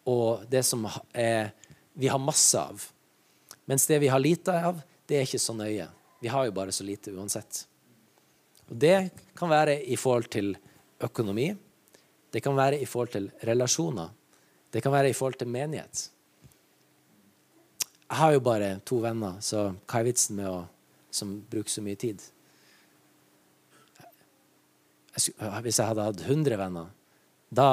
og 0.09 0.47
det 0.49 0.63
som 0.65 0.87
er, 1.13 1.51
vi 1.93 2.09
har 2.09 2.23
masse 2.23 2.57
av. 2.57 2.87
Mens 3.69 3.85
det 3.91 3.99
vi 4.01 4.09
har 4.09 4.23
lite 4.23 4.55
av, 4.71 4.79
det 5.09 5.19
er 5.19 5.27
ikke 5.27 5.43
så 5.43 5.53
nøye. 5.57 5.89
Vi 6.23 6.31
har 6.33 6.47
jo 6.47 6.55
bare 6.57 6.73
så 6.73 6.87
lite 6.87 7.13
uansett. 7.13 7.67
Og 8.69 8.77
Det 8.77 9.11
kan 9.37 9.51
være 9.51 9.83
i 9.85 9.97
forhold 9.97 10.31
til 10.33 10.55
økonomi. 11.05 11.51
Det 12.33 12.41
kan 12.45 12.57
være 12.57 12.81
i 12.81 12.87
forhold 12.89 13.13
til 13.13 13.29
relasjoner. 13.45 14.09
Det 14.73 14.83
kan 14.85 14.93
være 14.93 15.11
i 15.11 15.17
forhold 15.17 15.39
til 15.41 15.49
menighet. 15.49 16.09
Jeg 18.09 18.17
har 18.17 18.33
jo 18.33 18.41
bare 18.41 18.69
to 18.89 19.03
venner, 19.05 19.37
så 19.45 19.69
hva 19.85 20.01
er 20.01 20.09
vitsen 20.09 20.39
med 20.39 20.49
å 20.49 20.63
som 21.11 21.35
bruker 21.51 21.73
så 21.73 21.83
mye 21.85 21.99
tid? 22.01 22.23
Hvis 25.19 25.81
jeg 25.81 25.89
hadde 25.89 26.07
hatt 26.07 26.23
100 26.25 26.57
venner, 26.61 26.89
da, 27.49 27.69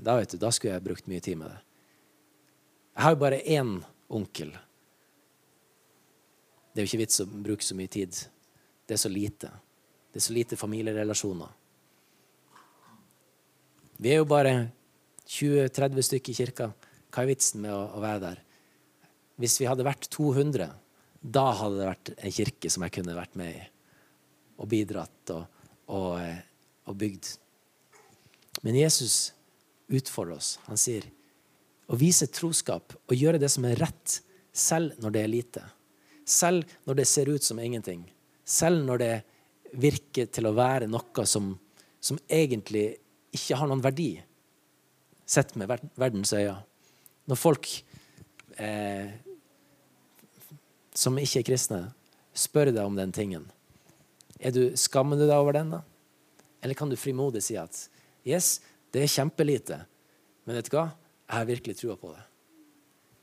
da, 0.00 0.18
du, 0.20 0.36
da, 0.40 0.50
skulle 0.52 0.74
jeg 0.76 0.84
brukt 0.84 1.08
mye 1.08 1.24
tid 1.24 1.38
med 1.40 1.52
det. 1.52 1.58
Jeg 2.92 3.04
har 3.04 3.14
jo 3.14 3.20
bare 3.22 3.40
én 3.44 3.72
onkel. 4.12 4.52
Det 6.72 6.80
er 6.80 6.86
jo 6.86 6.90
ikke 6.90 7.02
vits 7.04 7.20
å 7.24 7.28
bruke 7.28 7.64
så 7.64 7.76
mye 7.76 7.92
tid. 7.92 8.16
Det 8.88 8.96
er 8.96 9.00
så 9.00 9.12
lite. 9.12 9.52
Det 10.12 10.20
er 10.20 10.26
så 10.26 10.36
lite 10.36 10.60
familierelasjoner. 10.60 11.52
Vi 14.02 14.12
er 14.12 14.20
jo 14.20 14.28
bare 14.28 14.54
20-30 15.28 16.08
stykker 16.08 16.32
i 16.32 16.40
kirka. 16.40 16.72
Hva 17.12 17.22
er 17.22 17.30
vitsen 17.30 17.62
med 17.64 17.72
å, 17.76 17.84
å 17.96 18.02
være 18.02 18.24
der? 18.24 18.40
Hvis 19.40 19.58
vi 19.60 19.68
hadde 19.68 19.86
vært 19.86 20.08
200, 20.12 20.68
da 21.22 21.44
hadde 21.58 21.78
det 21.78 21.88
vært 21.88 22.12
en 22.16 22.34
kirke 22.34 22.70
som 22.72 22.84
jeg 22.84 22.96
kunne 22.98 23.16
vært 23.16 23.38
med 23.38 23.54
i 23.54 23.62
og 24.62 24.68
bidratt 24.70 25.32
og, 25.34 25.62
og, 25.90 26.10
eh, 26.20 26.38
og 26.86 26.98
bygd. 26.98 27.30
Men 28.62 28.78
Jesus 28.78 29.32
utfordrer 29.92 30.38
oss. 30.38 30.56
Han 30.68 30.78
sier 30.78 31.08
å 31.90 31.98
vise 31.98 32.28
troskap 32.30 32.94
og 33.08 33.16
gjøre 33.16 33.40
det 33.42 33.50
som 33.52 33.66
er 33.66 33.80
rett, 33.80 34.20
selv 34.52 34.98
når 35.02 35.14
det 35.14 35.22
er 35.22 35.32
lite. 35.32 35.62
Selv 36.28 36.68
når 36.86 37.00
det 37.00 37.08
ser 37.10 37.30
ut 37.32 37.44
som 37.44 37.58
ingenting. 37.58 38.04
Selv 38.44 38.84
når 38.86 39.02
det 39.02 39.14
virker 39.82 40.28
til 40.30 40.46
å 40.46 40.54
være 40.54 40.88
noe 40.90 41.26
som, 41.26 41.54
som 41.98 42.20
egentlig 42.28 42.92
ikke 43.32 43.56
har 43.58 43.70
noen 43.70 43.82
verdi, 43.82 44.12
sett 45.26 45.54
med 45.56 45.70
verdens 45.96 46.34
øyne. 46.36 46.60
Når 47.30 47.38
folk 47.38 47.68
eh, 48.60 49.12
som 50.94 51.16
ikke 51.18 51.40
er 51.40 51.46
kristne, 51.46 51.80
spør 52.34 52.72
deg 52.72 52.84
om 52.84 52.96
den 52.98 53.12
tingen, 53.14 53.46
er 54.42 54.54
du, 54.54 54.72
skammer 54.76 55.18
du 55.20 55.26
deg 55.26 55.36
over 55.36 55.54
den, 55.56 55.70
da? 55.76 55.82
Eller 56.62 56.78
kan 56.78 56.90
du 56.90 56.98
frimodig 56.98 57.42
si 57.44 57.56
at 57.58 57.76
yes, 58.26 58.60
det 58.94 59.04
er 59.04 59.10
kjempelite, 59.10 59.78
men 60.44 60.58
vet 60.58 60.68
du 60.68 60.76
hva? 60.76 60.88
Jeg 61.28 61.38
har 61.38 61.48
virkelig 61.48 61.78
trua 61.78 61.96
på 61.98 62.10
det. 62.12 62.22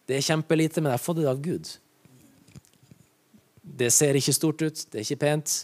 Det 0.10 0.18
er 0.18 0.26
kjempelite, 0.26 0.82
men 0.82 0.90
jeg 0.90 0.98
har 0.98 1.04
fått 1.04 1.20
det 1.20 1.28
av 1.30 1.42
Gud. 1.44 1.70
Det 3.62 3.92
ser 3.94 4.18
ikke 4.18 4.36
stort 4.36 4.64
ut, 4.64 4.86
det 4.90 5.02
er 5.02 5.06
ikke 5.06 5.24
pent, 5.26 5.58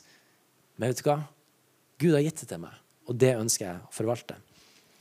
men 0.76 0.92
vet 0.92 1.02
du 1.02 1.08
hva? 1.08 1.18
Gud 2.02 2.14
har 2.14 2.26
gitt 2.26 2.44
det 2.44 2.50
til 2.52 2.62
meg, 2.62 2.76
og 3.08 3.18
det 3.24 3.34
ønsker 3.40 3.66
jeg 3.70 3.80
å 3.80 3.96
forvalte. 3.96 4.38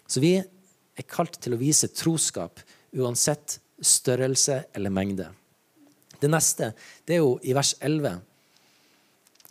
Så 0.06 0.22
vi 0.22 0.36
er 0.38 1.08
kalt 1.10 1.36
til 1.42 1.56
å 1.56 1.60
vise 1.60 1.90
troskap 1.92 2.62
uansett 2.94 3.58
størrelse 3.80 4.64
eller 4.74 4.90
mengde. 4.90 5.28
Det 6.20 6.30
neste 6.30 6.72
det 7.04 7.16
er 7.16 7.22
jo 7.22 7.36
i 7.42 7.54
vers 7.56 7.74
11. 7.80 8.20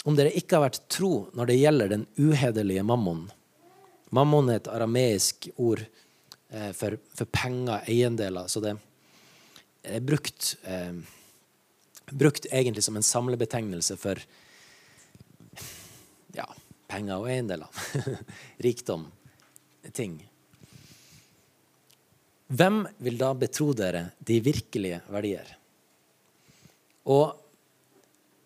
Om 0.03 0.17
dere 0.17 0.33
ikke 0.35 0.57
har 0.57 0.65
vært 0.65 0.83
tro 0.91 1.13
når 1.37 1.49
det 1.49 1.59
gjelder 1.59 1.91
den 1.91 2.05
uhederlige 2.19 2.83
mammon. 2.87 3.27
Mammon 4.13 4.51
er 4.51 4.59
et 4.59 4.69
arameisk 4.69 5.47
ord 5.55 5.83
eh, 5.83 6.71
for, 6.75 6.97
for, 7.15 7.29
penger, 7.31 7.85
eiendeler. 7.89 8.49
Så 8.51 8.61
det 8.63 8.75
er 9.83 10.03
brukt, 10.05 10.53
eh, 10.69 10.99
brukt 12.11 12.49
egentlig 12.51 12.83
som 12.85 12.99
en 12.99 13.05
samlebetegnelse 13.05 13.97
for 14.01 14.21
ja, 16.35 16.45
penger 16.91 17.23
og 17.23 17.31
eiendeler. 17.31 17.83
Rikdom, 18.65 19.07
ting. 19.93 20.19
Hvem 22.53 22.83
vil 23.01 23.15
da 23.17 23.31
betro 23.33 23.71
dere 23.73 24.11
de 24.21 24.35
virkelige 24.43 24.99
verdier? 25.09 25.47
Og 27.09 27.31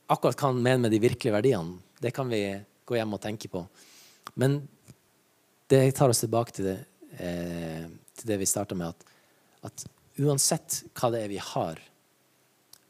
akkurat 0.07 0.37
hva 0.37 0.51
han 0.53 0.61
mener 0.61 0.85
med 0.85 0.93
de 0.95 1.01
virkelige 1.03 1.35
verdiene, 1.35 1.75
det 1.99 2.13
kan 2.15 2.29
vi 2.31 2.39
gå 2.87 2.95
hjem 2.95 3.17
og 3.17 3.21
tenke 3.25 3.49
på. 3.51 3.65
Men 4.39 4.61
det 5.67 5.81
tar 5.97 6.13
oss 6.13 6.23
tilbake 6.23 6.55
til 6.55 6.69
det, 6.69 6.77
eh, 7.19 7.83
til 8.15 8.31
det 8.31 8.37
vi 8.39 8.47
starta 8.47 8.77
med, 8.79 8.95
at, 8.95 9.03
at, 9.67 9.85
uansett 10.23 10.85
hva 10.95 11.11
det 11.11 11.25
er 11.25 11.33
vi 11.33 11.41
har 11.43 11.81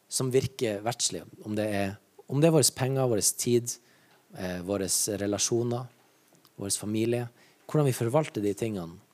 som 0.07 0.29
virker 0.31 0.83
verdslig, 0.85 1.23
om 1.43 1.57
det 1.57 1.65
er, 1.79 1.97
om 2.29 2.39
det 2.39 2.51
er 2.51 2.55
våre 2.59 2.77
penger, 2.77 3.09
vår 3.09 3.25
tid, 3.41 3.73
eh, 4.37 4.61
våre 4.61 4.85
relasjoner, 5.23 5.89
vår 6.61 6.77
familie, 6.77 7.25
hvordan 7.65 7.89
vi 7.89 7.97
forvalter 7.97 8.45
de 8.45 8.53
tingene 8.53 9.06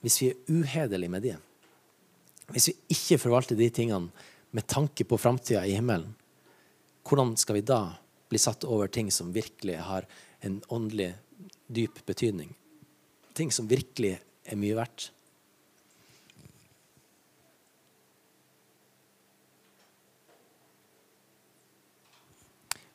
hvis 0.00 0.20
vi 0.22 0.30
er 0.30 0.40
uhederlige 0.48 1.12
med 1.12 1.24
de, 1.24 1.34
hvis 2.50 2.70
vi 2.70 2.76
ikke 2.96 3.20
forvalter 3.20 3.58
de 3.58 3.68
tingene 3.70 4.10
med 4.50 4.66
tanke 4.66 5.04
på 5.06 5.18
framtida 5.20 5.62
i 5.66 5.76
himmelen, 5.76 6.14
hvordan 7.06 7.36
skal 7.38 7.58
vi 7.58 7.66
da 7.66 7.80
bli 8.30 8.38
satt 8.38 8.64
over 8.64 8.90
ting 8.90 9.10
som 9.12 9.32
virkelig 9.34 9.78
har 9.86 10.06
en 10.40 10.60
åndelig, 10.68 11.12
dyp 11.66 12.02
betydning? 12.06 12.52
Ting 13.34 13.52
som 13.54 13.68
virkelig 13.70 14.18
er 14.44 14.58
mye 14.58 14.76
verdt? 14.78 15.10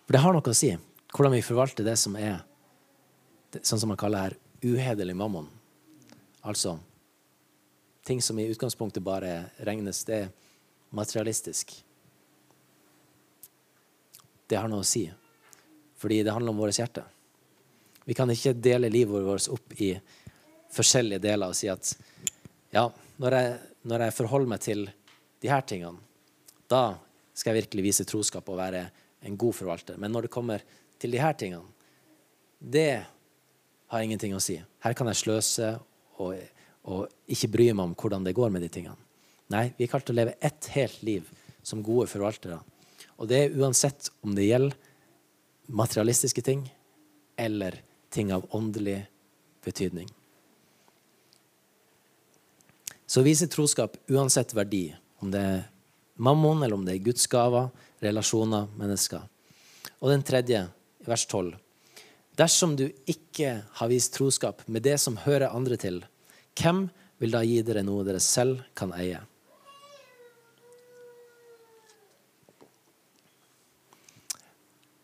For 0.06 0.14
det 0.14 0.22
har 0.22 0.36
noe 0.36 0.52
å 0.52 0.58
si 0.58 0.70
hvordan 1.16 1.34
vi 1.34 1.46
forvalter 1.46 1.88
det 1.88 1.96
som 1.98 2.18
er 2.20 2.44
sånn 3.64 3.80
som 3.80 3.90
man 3.90 4.00
kaller 4.00 4.28
her 4.28 4.36
uhederlig 4.66 5.16
mammon. 5.18 5.48
Altså 6.46 6.76
ting 8.06 8.22
som 8.22 8.38
i 8.40 8.48
utgangspunktet 8.54 9.04
bare 9.04 9.50
regnes 9.66 10.04
det 10.06 10.28
materialistisk. 10.96 11.74
det 14.48 14.58
har 14.60 14.70
noe 14.70 14.84
å 14.84 14.88
si. 14.88 15.06
Fordi 15.98 16.22
det 16.24 16.34
handler 16.34 16.54
om 16.54 16.62
vårt 16.62 16.78
hjerte. 16.78 17.04
Vi 18.06 18.14
kan 18.18 18.30
ikke 18.30 18.54
dele 18.54 18.92
livet 18.94 19.26
vårt 19.26 19.50
opp 19.54 19.74
i 19.82 19.96
forskjellige 20.76 21.24
deler 21.24 21.50
og 21.50 21.58
si 21.58 21.70
at 21.72 21.96
ja, 22.76 22.86
når 23.22 23.38
jeg, 23.38 23.56
når 23.90 24.06
jeg 24.06 24.18
forholder 24.18 24.52
meg 24.52 24.62
til 24.62 24.84
de 25.42 25.50
her 25.50 25.64
tingene, 25.66 26.02
da 26.70 26.98
skal 27.36 27.54
jeg 27.54 27.66
virkelig 27.66 27.86
vise 27.88 28.06
troskap 28.08 28.48
og 28.52 28.60
være 28.60 28.84
en 29.26 29.38
god 29.40 29.56
forvalter. 29.58 29.98
Men 30.02 30.14
når 30.14 30.28
det 30.28 30.34
kommer 30.36 30.66
til 31.02 31.16
de 31.16 31.22
her 31.22 31.34
tingene, 31.38 31.66
det 32.60 33.06
har 33.92 34.04
ingenting 34.04 34.36
å 34.36 34.44
si. 34.44 34.60
Her 34.84 34.96
kan 34.98 35.10
jeg 35.10 35.22
sløse 35.22 35.72
og, 36.20 36.36
og 36.86 37.10
ikke 37.32 37.52
bry 37.54 37.70
meg 37.74 37.90
om 37.90 37.96
hvordan 37.98 38.26
det 38.26 38.36
går 38.38 38.52
med 38.54 38.66
de 38.66 38.70
tingene. 38.72 38.98
Nei, 39.54 39.70
vi 39.78 39.86
er 39.86 39.92
kalt 39.92 40.06
til 40.08 40.16
å 40.16 40.20
leve 40.22 40.38
ett 40.42 40.70
helt 40.74 41.02
liv 41.06 41.28
som 41.66 41.84
gode 41.86 42.08
forvaltere. 42.10 42.60
Og 43.22 43.30
det 43.30 43.40
er 43.40 43.58
uansett 43.58 44.10
om 44.26 44.34
det 44.38 44.48
gjelder 44.48 44.78
materialistiske 45.66 46.44
ting 46.46 46.66
eller 47.42 47.80
ting 48.14 48.32
av 48.34 48.46
åndelig 48.56 49.00
betydning. 49.66 50.10
Så 53.06 53.22
viser 53.26 53.50
troskap 53.52 53.98
uansett 54.10 54.54
verdi, 54.58 54.90
om 55.22 55.30
det 55.32 55.42
er 55.42 55.62
mammon, 56.16 56.64
eller 56.64 56.78
om 56.78 56.86
det 56.86 56.96
er 56.96 57.06
Guds 57.06 57.28
gaver, 57.30 57.70
relasjoner, 58.02 58.66
mennesker. 58.78 59.22
Og 60.02 60.10
den 60.12 60.26
tredje, 60.26 60.66
vers 61.06 61.26
12. 61.30 61.54
Dersom 62.36 62.74
du 62.76 62.88
ikke 63.08 63.62
har 63.78 63.92
vist 63.92 64.16
troskap 64.18 64.64
med 64.68 64.84
det 64.84 64.98
som 65.02 65.20
hører 65.22 65.54
andre 65.54 65.78
til, 65.80 66.02
hvem 66.56 66.86
vil 67.22 67.34
da 67.36 67.44
gi 67.46 67.62
dere 67.66 67.84
noe 67.86 68.04
dere 68.08 68.22
selv 68.24 68.64
kan 68.78 68.94
eie? 68.96 69.22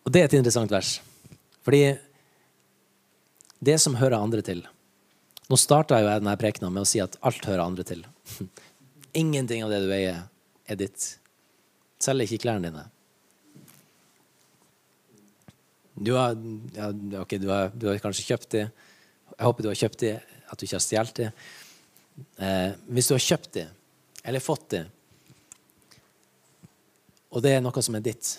Og 0.06 0.12
Det 0.12 0.22
er 0.22 0.28
et 0.28 0.38
interessant 0.40 0.72
vers. 0.72 1.00
Fordi 1.64 1.84
det 3.62 3.78
som 3.80 3.96
hører 4.00 4.18
andre 4.18 4.42
til 4.42 4.64
Nå 5.52 5.58
starta 5.60 5.98
jeg 6.00 6.08
denne 6.08 6.34
prekena 6.40 6.70
med 6.72 6.86
å 6.86 6.88
si 6.88 7.02
at 7.04 7.18
alt 7.28 7.44
hører 7.44 7.66
andre 7.66 7.84
til. 7.84 8.06
Ingenting 9.22 9.66
av 9.66 9.74
det 9.74 9.82
du 9.84 9.90
eier, 9.92 10.22
er 10.64 10.78
ditt. 10.80 11.08
Selv 12.00 12.24
ikke 12.24 12.40
klærne 12.46 12.70
dine. 12.70 12.86
Du 16.00 16.14
har, 16.16 16.38
ja, 16.78 16.88
okay, 17.20 17.36
du, 17.38 17.50
har, 17.52 17.74
du 17.76 17.90
har, 17.90 18.00
kanskje 18.00 18.30
kjøpt 18.30 18.56
de. 18.56 18.64
Jeg 19.36 19.44
håper 19.44 19.66
du 19.66 19.70
har 19.74 19.82
kjøpt 19.82 20.00
de, 20.06 20.14
at 20.52 20.60
du 20.60 20.68
ikke 20.68 20.78
har 20.78 20.84
stjålet 20.84 21.20
det. 21.22 21.30
Eh, 22.38 22.72
hvis 22.92 23.08
du 23.08 23.16
har 23.16 23.24
kjøpt 23.24 23.54
det, 23.56 23.68
eller 24.28 24.44
fått 24.44 24.70
det, 24.76 24.86
og 27.32 27.44
det 27.44 27.56
er 27.56 27.62
noe 27.64 27.84
som 27.84 27.96
er 27.96 28.04
ditt 28.04 28.38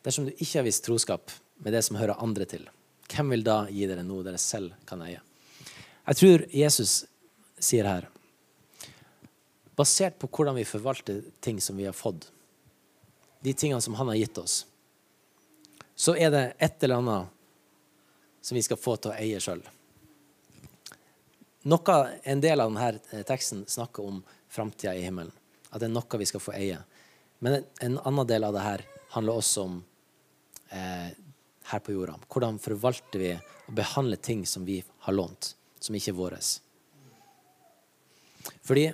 Dersom 0.00 0.24
du 0.24 0.30
ikke 0.32 0.62
har 0.62 0.64
vist 0.64 0.80
troskap 0.86 1.28
med 1.60 1.74
det 1.76 1.82
som 1.84 1.98
hører 2.00 2.22
andre 2.24 2.46
til, 2.48 2.62
hvem 3.12 3.34
vil 3.34 3.42
da 3.44 3.66
gi 3.68 3.84
dere 3.84 4.00
noe 4.00 4.24
dere 4.24 4.40
selv 4.40 4.72
kan 4.88 5.02
eie? 5.04 5.20
Jeg 6.06 6.16
tror 6.16 6.44
Jesus 6.56 6.94
sier 7.60 7.84
her 7.84 8.06
Basert 9.80 10.18
på 10.20 10.28
hvordan 10.28 10.58
vi 10.58 10.66
forvalter 10.68 11.22
ting 11.40 11.60
som 11.64 11.78
vi 11.80 11.88
har 11.88 11.96
fått, 11.96 12.28
de 13.40 13.54
tingene 13.56 13.80
som 13.80 13.96
han 13.96 14.10
har 14.12 14.18
gitt 14.20 14.38
oss, 14.38 14.66
så 15.96 16.16
er 16.16 16.32
det 16.32 16.42
et 16.58 16.82
eller 16.84 17.00
annet 17.00 17.36
som 18.40 18.56
vi 18.56 18.62
skal 18.64 18.80
få 18.80 18.96
til 18.96 19.12
å 19.12 19.16
eie 19.20 19.40
sjøl. 19.40 19.62
En 21.64 22.40
del 22.40 22.60
av 22.60 22.72
denne 22.72 23.24
teksten 23.28 23.66
snakker 23.68 24.04
om 24.04 24.22
framtida 24.48 24.94
i 24.96 25.04
himmelen. 25.04 25.32
At 25.70 25.82
det 25.82 25.90
er 25.90 25.94
noe 25.94 26.20
vi 26.20 26.28
skal 26.28 26.42
få 26.42 26.54
eie. 26.56 26.78
Men 27.40 27.62
en 27.80 27.98
annen 27.98 28.28
del 28.28 28.44
av 28.44 28.56
det 28.56 28.64
her 28.64 28.84
handler 29.14 29.40
også 29.40 29.66
om 29.68 29.76
eh, 30.72 31.12
her 31.70 31.84
på 31.84 31.94
jorda. 31.94 32.16
Hvordan 32.32 32.58
forvalter 32.62 33.22
vi 33.22 33.30
og 33.36 33.76
behandler 33.76 34.20
ting 34.20 34.42
som 34.48 34.64
vi 34.66 34.80
har 35.06 35.16
lånt, 35.16 35.54
som 35.80 35.96
ikke 35.96 36.12
er 36.14 36.18
våre? 36.18 36.40
Fordi 38.66 38.88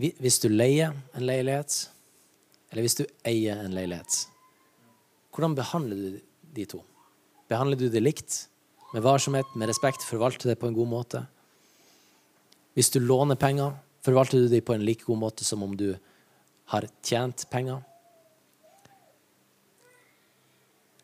hvis 0.00 0.38
du 0.40 0.48
leier 0.48 0.94
en 1.14 1.26
leilighet, 1.26 1.90
eller 2.70 2.86
hvis 2.86 2.96
du 3.00 3.04
eier 3.26 3.60
en 3.60 3.74
leilighet, 3.76 4.22
hvordan 5.34 5.56
behandler 5.58 5.96
du 5.96 6.20
de 6.56 6.64
to? 6.68 6.80
Behandler 7.50 7.78
du 7.78 7.88
det 7.92 8.02
likt? 8.02 8.46
Med 8.94 9.04
varsomhet, 9.04 9.46
med 9.54 9.70
respekt, 9.70 10.02
forvalter 10.02 10.50
det 10.50 10.58
på 10.58 10.66
en 10.66 10.74
god 10.74 10.88
måte? 10.90 11.20
Hvis 12.74 12.90
du 12.90 12.98
låner 13.02 13.38
penger, 13.38 13.76
forvalter 14.02 14.40
du 14.40 14.48
de 14.50 14.62
på 14.64 14.74
en 14.74 14.84
like 14.86 15.04
god 15.06 15.20
måte 15.20 15.46
som 15.46 15.62
om 15.62 15.76
du 15.76 15.92
har 16.72 16.86
tjent 17.06 17.46
penger? 17.50 17.84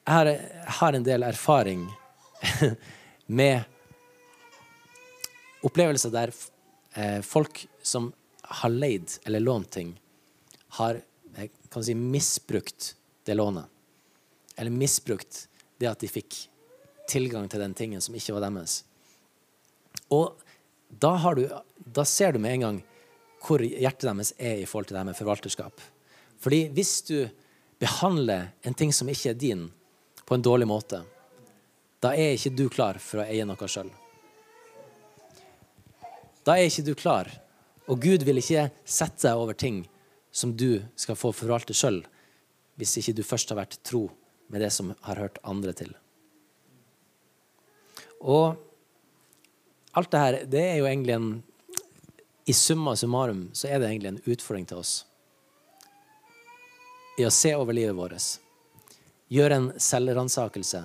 jeg 0.07 0.63
har 0.79 0.93
en 0.95 1.05
del 1.05 1.23
erfaring 1.27 1.81
med 3.27 3.65
opplevelser 5.67 6.13
der 6.15 6.31
eh, 6.95 7.21
folk 7.27 7.65
som 7.83 8.13
har 8.47 8.73
leid 8.73 9.11
eller 9.25 9.41
lånt 9.41 9.71
ting, 9.71 9.95
har 10.79 11.01
jeg 11.37 11.51
kan 11.71 11.85
si, 11.85 11.95
misbrukt 11.95 12.95
det 13.25 13.35
lånet. 13.37 13.67
Eller 14.57 14.73
misbrukt 14.73 15.49
det 15.77 15.91
at 15.91 16.01
de 16.01 16.09
fikk 16.09 16.37
tilgang 17.11 17.49
til 17.49 17.61
den 17.61 17.75
tingen 17.77 18.01
som 18.01 18.15
ikke 18.17 18.35
var 18.37 18.47
deres. 18.47 18.81
Og 20.09 20.39
da, 20.89 21.13
du, 21.35 21.45
da 21.77 22.05
ser 22.09 22.33
du 22.33 22.41
med 22.41 22.57
en 22.57 22.65
gang 22.67 22.79
hvor 23.47 23.63
hjertet 23.63 24.09
deres 24.09 24.33
er 24.39 24.63
i 24.63 24.67
forhold 24.67 24.89
til 24.89 24.97
det 24.97 25.03
her 25.03 25.11
med 25.11 25.19
forvalterskap. 25.19 25.83
Fordi 26.43 26.67
hvis 26.75 26.95
du 27.07 27.19
behandler 27.79 28.51
en 28.67 28.75
ting 28.75 28.93
som 28.95 29.09
ikke 29.13 29.35
er 29.35 29.39
din, 29.39 29.69
på 30.27 30.35
en 30.35 30.43
dårlig 30.43 30.67
måte, 30.67 31.05
da 32.03 32.11
er 32.17 32.35
ikke 32.35 32.55
du 32.57 32.67
klar 32.73 32.99
for 33.03 33.23
å 33.23 33.27
eie 33.29 33.45
noe 33.47 33.69
sjøl. 33.71 33.93
Da 36.47 36.57
er 36.57 36.67
ikke 36.67 36.87
du 36.87 36.95
klar. 36.99 37.31
Og 37.87 38.03
Gud 38.03 38.25
vil 38.27 38.41
ikke 38.41 38.69
sette 38.85 39.29
deg 39.29 39.39
over 39.39 39.55
ting 39.55 39.85
som 40.35 40.53
du 40.57 40.83
skal 40.99 41.19
få 41.19 41.33
forvalte 41.35 41.75
sjøl, 41.77 42.03
hvis 42.77 42.97
ikke 43.01 43.15
du 43.17 43.23
først 43.25 43.53
har 43.53 43.61
vært 43.61 43.79
tro 43.87 44.09
med 44.53 44.63
det 44.63 44.73
som 44.75 44.93
har 45.07 45.21
hørt 45.23 45.39
andre 45.47 45.73
til. 45.77 45.93
Og 48.21 48.57
alt 49.97 50.11
det 50.13 50.23
her, 50.23 50.39
det 50.51 50.63
er 50.63 50.81
jo 50.81 50.89
egentlig 50.89 51.17
en 51.17 51.29
I 52.47 52.55
summa 52.55 52.95
summarum 52.97 53.49
så 53.53 53.69
er 53.69 53.81
det 53.81 53.89
egentlig 53.91 54.13
en 54.13 54.25
utfordring 54.33 54.67
til 54.71 54.79
oss 54.79 55.01
i 57.19 57.25
å 57.25 57.33
se 57.33 57.51
over 57.57 57.75
livet 57.75 57.97
vårt 57.97 58.37
gjøre 59.33 59.59
en 59.59 59.69
selvransakelse. 59.81 60.83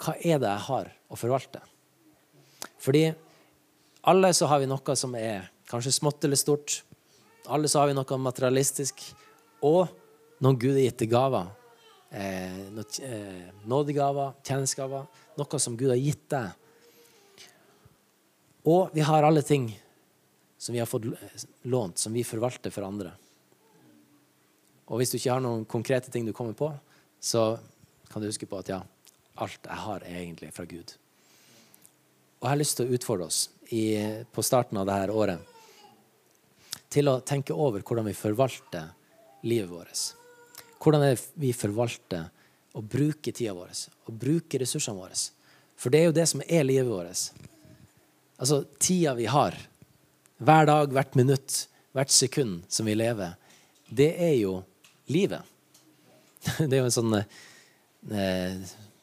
Hva 0.00 0.16
er 0.18 0.40
det 0.42 0.50
jeg 0.50 0.66
har 0.66 0.90
å 1.08 1.18
forvalte? 1.18 1.62
Fordi 2.80 3.06
alle 4.10 4.32
så 4.36 4.48
har 4.50 4.60
vi 4.60 4.68
noe 4.68 4.96
som 4.96 5.14
er 5.16 5.50
kanskje 5.70 5.94
smått 5.94 6.24
eller 6.26 6.36
stort. 6.36 6.82
Alle 7.46 7.68
så 7.68 7.80
har 7.80 7.90
vi 7.90 7.96
noe 7.96 8.18
materialistisk. 8.18 9.02
Og 9.66 9.86
noen 10.40 10.58
gudegitte 10.58 11.06
gaver. 11.10 11.50
Eh, 12.10 12.78
eh, 12.78 13.50
nådegaver, 13.68 14.32
tjenestegaver. 14.42 15.06
Noe 15.38 15.60
som 15.62 15.76
Gud 15.76 15.92
har 15.92 16.00
gitt 16.00 16.26
deg. 16.32 16.50
Og 18.68 18.90
vi 18.92 19.04
har 19.04 19.24
alle 19.24 19.42
ting 19.42 19.70
som 20.60 20.74
vi 20.74 20.80
har 20.80 20.88
fått 20.88 21.06
lånt, 21.62 21.98
som 21.98 22.12
vi 22.12 22.24
forvalter 22.24 22.72
for 22.72 22.84
andre. 22.84 23.14
Og 24.90 25.00
hvis 25.00 25.12
du 25.12 25.16
ikke 25.16 25.32
har 25.32 25.44
noen 25.44 25.64
konkrete 25.64 26.10
ting 26.12 26.26
du 26.26 26.34
kommer 26.36 26.56
på, 26.58 26.68
så 27.20 27.54
kan 28.10 28.20
du 28.20 28.28
huske 28.28 28.48
på 28.48 28.58
at 28.58 28.68
ja, 28.68 28.80
alt 29.40 29.64
jeg 29.64 29.80
har, 29.86 30.04
er 30.04 30.18
egentlig 30.20 30.50
fra 30.52 30.66
Gud. 30.68 30.92
Og 32.40 32.44
jeg 32.44 32.52
har 32.52 32.60
lyst 32.60 32.76
til 32.76 32.88
å 32.88 32.98
utfordre 32.98 33.28
oss 33.30 33.40
i, 33.70 33.94
på 34.32 34.44
starten 34.44 34.80
av 34.80 34.88
dette 34.88 35.16
året 35.16 35.49
til 36.90 37.10
å 37.10 37.20
tenke 37.26 37.54
over 37.54 37.84
hvordan 37.86 38.08
vi 38.08 38.16
forvalter 38.16 38.90
livet 39.46 39.70
vårt. 39.70 40.04
Hvordan 40.80 41.04
er 41.06 41.14
det 41.14 41.40
vi 41.40 41.52
forvalter 41.54 42.28
og 42.76 42.86
bruker 42.86 43.34
tida 43.34 43.54
vår 43.56 43.72
og 44.06 44.16
bruker 44.20 44.62
ressursene 44.62 44.98
våre. 44.98 45.16
For 45.80 45.92
det 45.92 46.00
er 46.00 46.10
jo 46.10 46.16
det 46.16 46.26
som 46.30 46.42
er 46.46 46.66
livet 46.66 46.90
vårt. 46.90 47.30
Altså 48.40 48.62
tida 48.80 49.14
vi 49.18 49.26
har, 49.30 49.56
hver 50.40 50.68
dag, 50.68 50.92
hvert 50.94 51.16
minutt, 51.18 51.64
hvert 51.92 52.12
sekund 52.14 52.62
som 52.72 52.88
vi 52.88 52.96
lever, 52.96 53.34
det 53.90 54.12
er 54.22 54.36
jo 54.38 54.60
livet. 55.10 55.42
Det 56.56 56.72
er 56.72 56.78
jo 56.78 56.86
en 56.86 56.94
sånn 56.94 57.16
eh, 57.18 58.60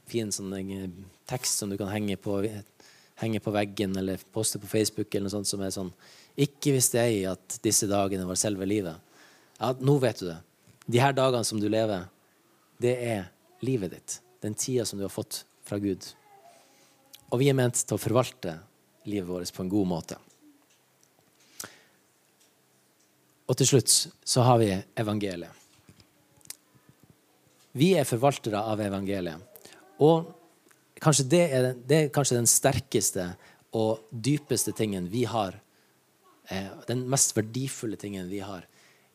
fin 0.10 0.32
sånn 0.34 0.56
eh, 0.58 0.88
tekst 1.30 1.60
som 1.60 1.70
du 1.70 1.76
kan 1.78 1.92
henge 1.92 2.16
på, 2.18 2.40
henge 3.22 3.42
på, 3.44 3.54
veggen 3.54 3.94
eller 4.00 4.24
poste 4.34 4.58
på 4.58 4.70
Facebook 4.72 5.12
eller 5.12 5.28
noe 5.28 5.36
sånt 5.36 5.50
som 5.52 5.62
er 5.62 5.76
sånn 5.76 5.92
Ikke 6.38 6.76
visste 6.76 7.02
jeg 7.02 7.26
at 7.32 7.58
disse 7.64 7.90
dagene 7.90 8.28
var 8.30 8.38
selve 8.38 8.68
livet. 8.70 9.00
Ja, 9.58 9.74
nå 9.74 9.98
vet 10.02 10.22
du 10.22 10.28
det. 10.30 10.38
De 10.88 11.02
her 11.02 11.16
dagene 11.18 11.48
som 11.48 11.60
du 11.60 11.66
lever, 11.70 12.06
det 12.82 12.94
er 13.02 13.26
livet 13.66 13.96
ditt. 13.96 14.20
Den 14.46 14.54
tida 14.54 14.86
som 14.86 15.00
du 15.00 15.08
har 15.08 15.14
fått 15.14 15.42
fra 15.66 15.80
Gud. 15.82 16.06
Og 17.34 17.42
vi 17.42 17.50
er 17.50 17.58
ment 17.58 17.82
til 17.82 17.98
å 17.98 18.02
forvalte 18.02 18.54
livet 19.10 19.28
vårt 19.28 19.54
på 19.56 19.66
en 19.66 19.72
god 19.72 19.90
måte. 19.90 20.20
Og 23.48 23.56
til 23.58 23.70
slutt 23.70 23.92
så 24.28 24.44
har 24.44 24.60
vi 24.62 24.72
evangeliet. 25.00 25.54
Vi 27.78 27.94
er 27.98 28.08
forvaltere 28.10 28.60
av 28.60 28.82
evangeliet. 28.82 29.42
Og 30.02 30.32
kanskje 31.02 31.28
det 31.30 31.44
er, 31.54 31.68
det 31.78 31.98
er 31.98 32.14
kanskje 32.14 32.40
den 32.40 32.50
sterkeste 32.50 33.30
og 33.78 34.08
dypeste 34.12 34.74
tingen 34.76 35.10
vi 35.12 35.26
har. 35.30 35.60
Eh, 36.48 36.68
den 36.88 37.04
mest 37.10 37.36
verdifulle 37.38 38.00
tingen 38.00 38.30
vi 38.30 38.40
har. 38.40 38.66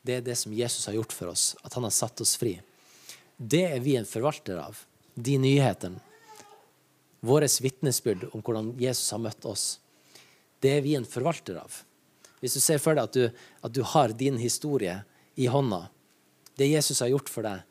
Det 0.03 0.19
er 0.19 0.25
det 0.27 0.37
som 0.37 0.53
Jesus 0.53 0.87
har 0.87 0.97
gjort 0.99 1.13
for 1.13 1.33
oss. 1.33 1.53
At 1.63 1.75
han 1.75 1.87
har 1.87 1.95
satt 1.95 2.21
oss 2.21 2.37
fri. 2.37 2.59
Det 3.37 3.65
er 3.71 3.81
vi 3.81 3.97
en 3.97 4.09
forvalter 4.09 4.59
av. 4.61 4.79
De 5.15 5.39
nyhetene. 5.39 6.01
Vårt 7.23 7.61
vitnesbyrd 7.63 8.27
om 8.33 8.43
hvordan 8.43 8.73
Jesus 8.81 9.13
har 9.15 9.21
møtt 9.23 9.45
oss. 9.47 9.79
Det 10.63 10.73
er 10.77 10.83
vi 10.83 10.97
en 10.99 11.07
forvalter 11.07 11.61
av. 11.61 11.75
Hvis 12.43 12.57
du 12.59 12.61
ser 12.63 12.81
for 12.83 12.99
deg 12.99 13.07
at 13.07 13.15
du, 13.15 13.45
at 13.63 13.75
du 13.75 13.83
har 13.87 14.15
din 14.19 14.41
historie 14.43 14.97
i 15.39 15.47
hånda, 15.47 15.85
det 16.59 16.73
Jesus 16.73 16.99
har 17.01 17.13
gjort 17.13 17.31
for 17.31 17.47
deg, 17.47 17.63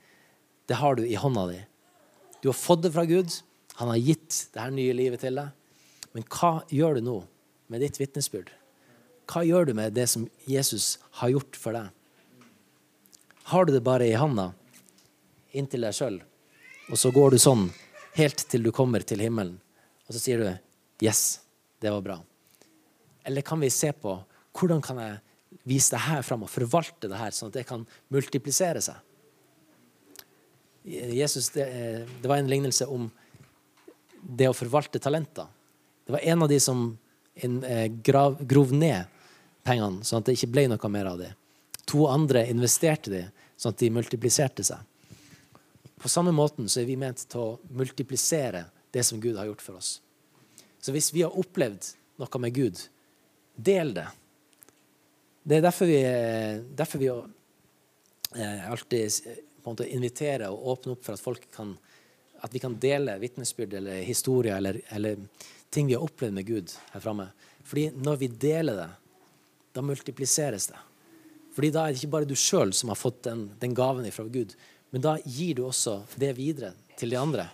det 0.71 0.80
har 0.80 0.95
du 0.95 1.04
i 1.04 1.19
hånda 1.19 1.43
di. 1.52 1.60
Du 2.39 2.47
har 2.47 2.58
fått 2.58 2.86
det 2.86 2.93
fra 2.95 3.04
Gud. 3.06 3.34
Han 3.82 3.91
har 3.91 4.00
gitt 4.00 4.47
det 4.54 4.63
her 4.63 4.71
nye 4.71 4.95
livet 4.95 5.21
til 5.26 5.36
deg. 5.36 5.52
Men 6.15 6.26
hva 6.32 6.54
gjør 6.71 6.97
du 6.97 7.06
nå 7.06 7.17
med 7.71 7.84
ditt 7.84 8.00
vitnesbyrd? 8.00 8.50
Hva 9.32 9.46
gjør 9.48 9.70
du 9.70 9.76
med 9.78 9.94
det 9.96 10.10
som 10.12 10.26
Jesus 10.44 10.98
har 11.22 11.32
gjort 11.32 11.56
for 11.56 11.78
deg? 11.78 11.88
Har 13.52 13.65
du 13.65 13.72
det 13.72 13.84
bare 13.84 14.10
i 14.10 14.17
handa 14.20 14.50
inntil 15.56 15.86
deg 15.88 15.96
sjøl, 15.96 16.17
og 16.91 17.00
så 17.00 17.12
går 17.15 17.32
du 17.32 17.39
sånn 17.39 17.70
helt 18.17 18.44
til 18.52 18.63
du 18.63 18.72
kommer 18.76 19.04
til 19.08 19.24
himmelen, 19.24 19.56
og 20.08 20.15
så 20.15 20.20
sier 20.20 20.38
du 20.38 20.50
'Yes, 21.02 21.39
det 21.80 21.91
var 21.91 22.02
bra'? 22.02 22.24
Eller 23.24 23.41
kan 23.41 23.60
vi 23.60 23.70
se 23.70 23.91
på 23.91 24.24
hvordan 24.54 24.82
kan 24.82 24.98
jeg 24.98 25.20
vise 25.65 25.91
det 25.91 26.00
her 26.00 26.22
fram 26.22 26.44
og 26.44 26.50
forvalte 26.50 27.08
det 27.08 27.17
her, 27.17 27.32
sånn 27.32 27.48
at 27.48 27.54
det 27.54 27.67
kan 27.67 27.88
multiplisere 28.10 28.82
seg? 28.82 28.96
Jesus, 30.86 31.50
det, 31.50 32.08
det 32.22 32.28
var 32.28 32.38
en 32.38 32.50
lignelse 32.50 32.86
om 32.88 33.12
det 34.22 34.50
å 34.50 34.54
forvalte 34.54 35.00
talenter. 35.00 35.48
Det 36.06 36.12
var 36.12 36.20
en 36.20 36.44
av 36.44 36.50
de 36.50 36.60
som 36.60 36.98
eh, 37.36 37.88
grav, 38.04 38.41
grov 38.48 38.74
ned 38.74 39.06
pengene, 39.67 40.06
sånn 40.06 40.21
at 40.21 40.30
det 40.30 40.38
ikke 40.38 40.52
ble 40.54 40.67
noe 40.71 40.91
mer 40.93 41.12
av 41.12 41.19
det. 41.21 41.32
To 41.91 42.06
andre 42.10 42.45
investerte 42.52 43.12
de, 43.13 43.26
sånn 43.60 43.76
at 43.76 43.82
de 43.82 43.91
multipliserte 43.93 44.65
seg. 44.65 44.80
På 46.02 46.10
samme 46.10 46.34
måten 46.34 46.69
så 46.69 46.82
er 46.82 46.89
vi 46.89 46.97
ment 46.97 47.26
til 47.30 47.41
å 47.43 47.76
multiplisere 47.78 48.65
det 48.91 49.04
som 49.06 49.21
Gud 49.21 49.38
har 49.38 49.50
gjort 49.50 49.62
for 49.62 49.78
oss. 49.78 50.00
Så 50.82 50.93
hvis 50.95 51.12
vi 51.13 51.21
har 51.21 51.38
opplevd 51.38 51.91
noe 52.21 52.41
med 52.41 52.56
Gud, 52.56 52.82
del 53.56 53.93
det. 53.93 54.08
Det 55.43 55.58
er 55.58 55.63
derfor 55.65 55.89
vi, 55.89 56.02
derfor 56.78 57.02
vi 57.02 57.10
eh, 57.12 58.65
alltid 58.71 59.30
måte 59.65 59.88
inviterer 59.89 60.50
og 60.50 60.74
åpner 60.74 60.95
opp 60.95 61.06
for 61.06 61.17
at 61.17 61.21
folk 61.24 61.45
kan 61.54 61.76
at 62.41 62.54
vi 62.54 62.60
kan 62.60 62.74
dele 62.82 63.19
vitnesbyrd 63.21 63.74
eller 63.78 64.02
historier 64.02 64.56
eller, 64.56 64.82
eller 64.89 65.17
ting 65.69 65.88
vi 65.88 65.93
har 65.93 66.02
opplevd 66.04 66.34
med 66.34 66.45
Gud 66.45 66.74
her 66.91 67.04
framme. 67.04 67.28
Fordi 67.63 67.91
når 68.02 68.17
vi 68.24 68.30
deler 68.41 68.80
det, 68.80 68.88
da 69.75 69.84
multipliseres 69.86 70.69
det. 70.71 70.79
Fordi 71.55 71.71
da 71.73 71.86
er 71.86 71.91
det 71.91 72.01
ikke 72.01 72.13
bare 72.15 72.29
du 72.29 72.38
sjøl 72.38 72.71
som 72.75 72.91
har 72.91 72.99
fått 72.99 73.23
den, 73.27 73.49
den 73.60 73.75
gaven 73.75 74.07
fra 74.13 74.27
Gud, 74.31 74.55
men 74.91 75.03
da 75.03 75.17
gir 75.23 75.57
du 75.57 75.65
også 75.67 76.01
det 76.19 76.34
videre 76.38 76.73
til 76.99 77.12
de 77.12 77.19
andre. 77.19 77.47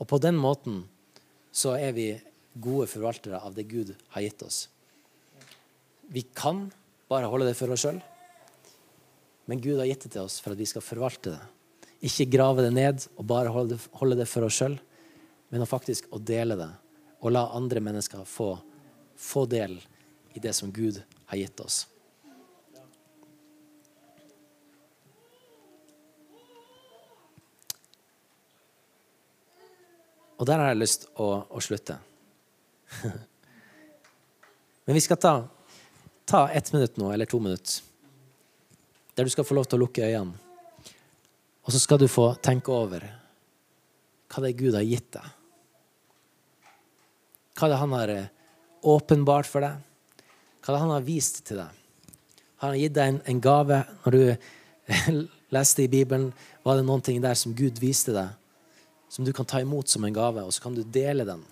Og 0.00 0.08
på 0.08 0.20
den 0.20 0.36
måten 0.40 0.82
så 1.52 1.76
er 1.76 1.94
vi 1.96 2.10
gode 2.60 2.88
forvaltere 2.90 3.40
av 3.40 3.54
det 3.56 3.68
Gud 3.70 3.94
har 4.14 4.24
gitt 4.24 4.42
oss. 4.44 4.64
Vi 6.10 6.24
kan 6.34 6.68
bare 7.10 7.28
holde 7.30 7.50
det 7.50 7.56
for 7.58 7.72
oss 7.72 7.84
sjøl, 7.84 8.00
men 9.50 9.62
Gud 9.62 9.80
har 9.80 9.88
gitt 9.88 10.06
det 10.06 10.12
til 10.14 10.26
oss 10.26 10.38
for 10.42 10.54
at 10.54 10.60
vi 10.60 10.68
skal 10.68 10.84
forvalte 10.84 11.34
det. 11.34 11.40
Ikke 12.06 12.28
grave 12.32 12.64
det 12.64 12.72
ned 12.72 13.04
og 13.18 13.26
bare 13.28 13.52
holde 13.52 14.16
det, 14.16 14.28
for 14.28 14.46
oss 14.46 14.56
sjøl, 14.60 14.78
men 15.52 15.68
faktisk 15.68 16.08
å 16.14 16.20
dele 16.22 16.56
det 16.56 16.70
og 17.20 17.34
la 17.34 17.50
andre 17.56 17.82
mennesker 17.84 18.24
få, 18.24 18.54
få 19.20 19.44
del 19.50 19.76
i 19.76 19.99
det 20.38 20.52
som 20.54 20.70
Gud 20.70 21.02
har 21.26 21.36
gitt 21.36 21.60
oss. 21.60 21.86
Og 30.40 30.46
der 30.48 30.56
har 30.62 30.70
jeg 30.70 30.80
lyst 30.80 31.08
å, 31.20 31.26
å 31.50 31.60
slutte. 31.60 31.98
Men 34.86 34.96
vi 34.96 35.02
skal 35.04 35.18
ta, 35.20 35.34
ta 36.24 36.46
ett 36.48 36.72
minutt 36.72 36.96
nå, 36.96 37.10
eller 37.12 37.28
to 37.28 37.42
minutter, 37.42 37.82
der 39.14 39.28
du 39.28 39.32
skal 39.34 39.44
få 39.44 39.58
lov 39.58 39.68
til 39.68 39.76
å 39.76 39.84
lukke 39.84 40.06
øynene. 40.06 40.38
Og 41.60 41.74
så 41.74 41.82
skal 41.82 42.00
du 42.00 42.08
få 42.08 42.32
tenke 42.40 42.72
over 42.72 43.04
hva 44.30 44.42
det 44.42 44.48
er 44.54 44.58
Gud 44.62 44.74
har 44.78 44.86
gitt 44.86 45.12
deg. 45.12 45.28
Hva 47.60 47.68
det 47.68 47.78
han 47.82 47.92
har 47.92 48.12
eh, 48.14 48.32
åpenbart 48.80 49.46
for 49.50 49.60
deg. 49.66 49.89
Hva 50.60 50.74
det 50.74 50.80
han 50.82 50.92
har 50.92 51.06
vist 51.06 51.42
til 51.48 51.62
deg. 51.62 51.76
Har 52.60 52.74
han 52.74 52.80
gitt 52.80 52.96
deg 52.96 53.14
en, 53.14 53.20
en 53.32 53.40
gave 53.40 53.78
når 54.04 54.16
du 54.16 54.24
leste 55.56 55.86
i 55.86 55.92
Bibelen? 55.92 56.28
Var 56.66 56.76
det 56.76 56.84
noen 56.88 57.04
ting 57.04 57.22
der 57.24 57.38
som 57.38 57.56
Gud 57.56 57.80
viste 57.80 58.12
deg, 58.16 58.34
som 59.10 59.24
du 59.24 59.32
kan 59.36 59.48
ta 59.48 59.62
imot 59.64 59.88
som 59.88 60.04
en 60.04 60.14
gave, 60.14 60.44
og 60.44 60.52
så 60.52 60.66
kan 60.66 60.76
du 60.76 60.82
dele 60.84 61.24
den? 61.28 61.42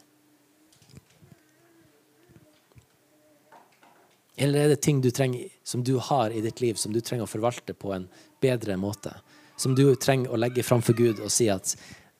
Eller 4.38 4.66
er 4.66 4.75
det 4.75 4.83
ting 4.85 5.01
du 5.03 5.11
trenger, 5.11 5.49
som 5.66 5.83
du 5.83 5.97
har 5.99 6.31
i 6.31 6.44
ditt 6.44 6.61
liv, 6.62 6.77
som 6.79 6.92
du 6.94 7.01
trenger 7.03 7.27
å 7.27 7.31
forvalte 7.31 7.75
på 7.75 7.90
en 7.97 8.07
bedre 8.42 8.77
måte? 8.79 9.16
Som 9.59 9.75
du 9.75 9.88
trenger 9.99 10.31
å 10.31 10.38
legge 10.38 10.62
fram 10.62 10.85
for 10.85 10.94
Gud 10.94 11.18
og 11.18 11.33
si 11.35 11.49
at 11.51 11.73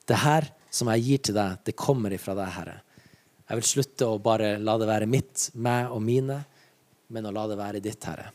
det 0.09 0.17
her 0.19 0.49
som 0.73 0.89
jeg 0.91 1.05
gir 1.05 1.21
til 1.29 1.37
deg, 1.37 1.61
det 1.63 1.77
kommer 1.79 2.11
ifra 2.13 2.35
deg, 2.35 2.51
Herre. 2.57 2.79
Jeg 3.49 3.61
vil 3.61 3.69
slutte 3.69 4.09
å 4.09 4.19
bare 4.21 4.57
la 4.61 4.75
det 4.77 4.89
være 4.89 5.07
mitt, 5.09 5.47
meg 5.55 5.93
og 5.93 6.03
mine, 6.03 6.41
men 7.09 7.25
å 7.25 7.33
la 7.33 7.47
det 7.49 7.57
være 7.59 7.81
ditt, 7.83 8.05
Herre. 8.05 8.31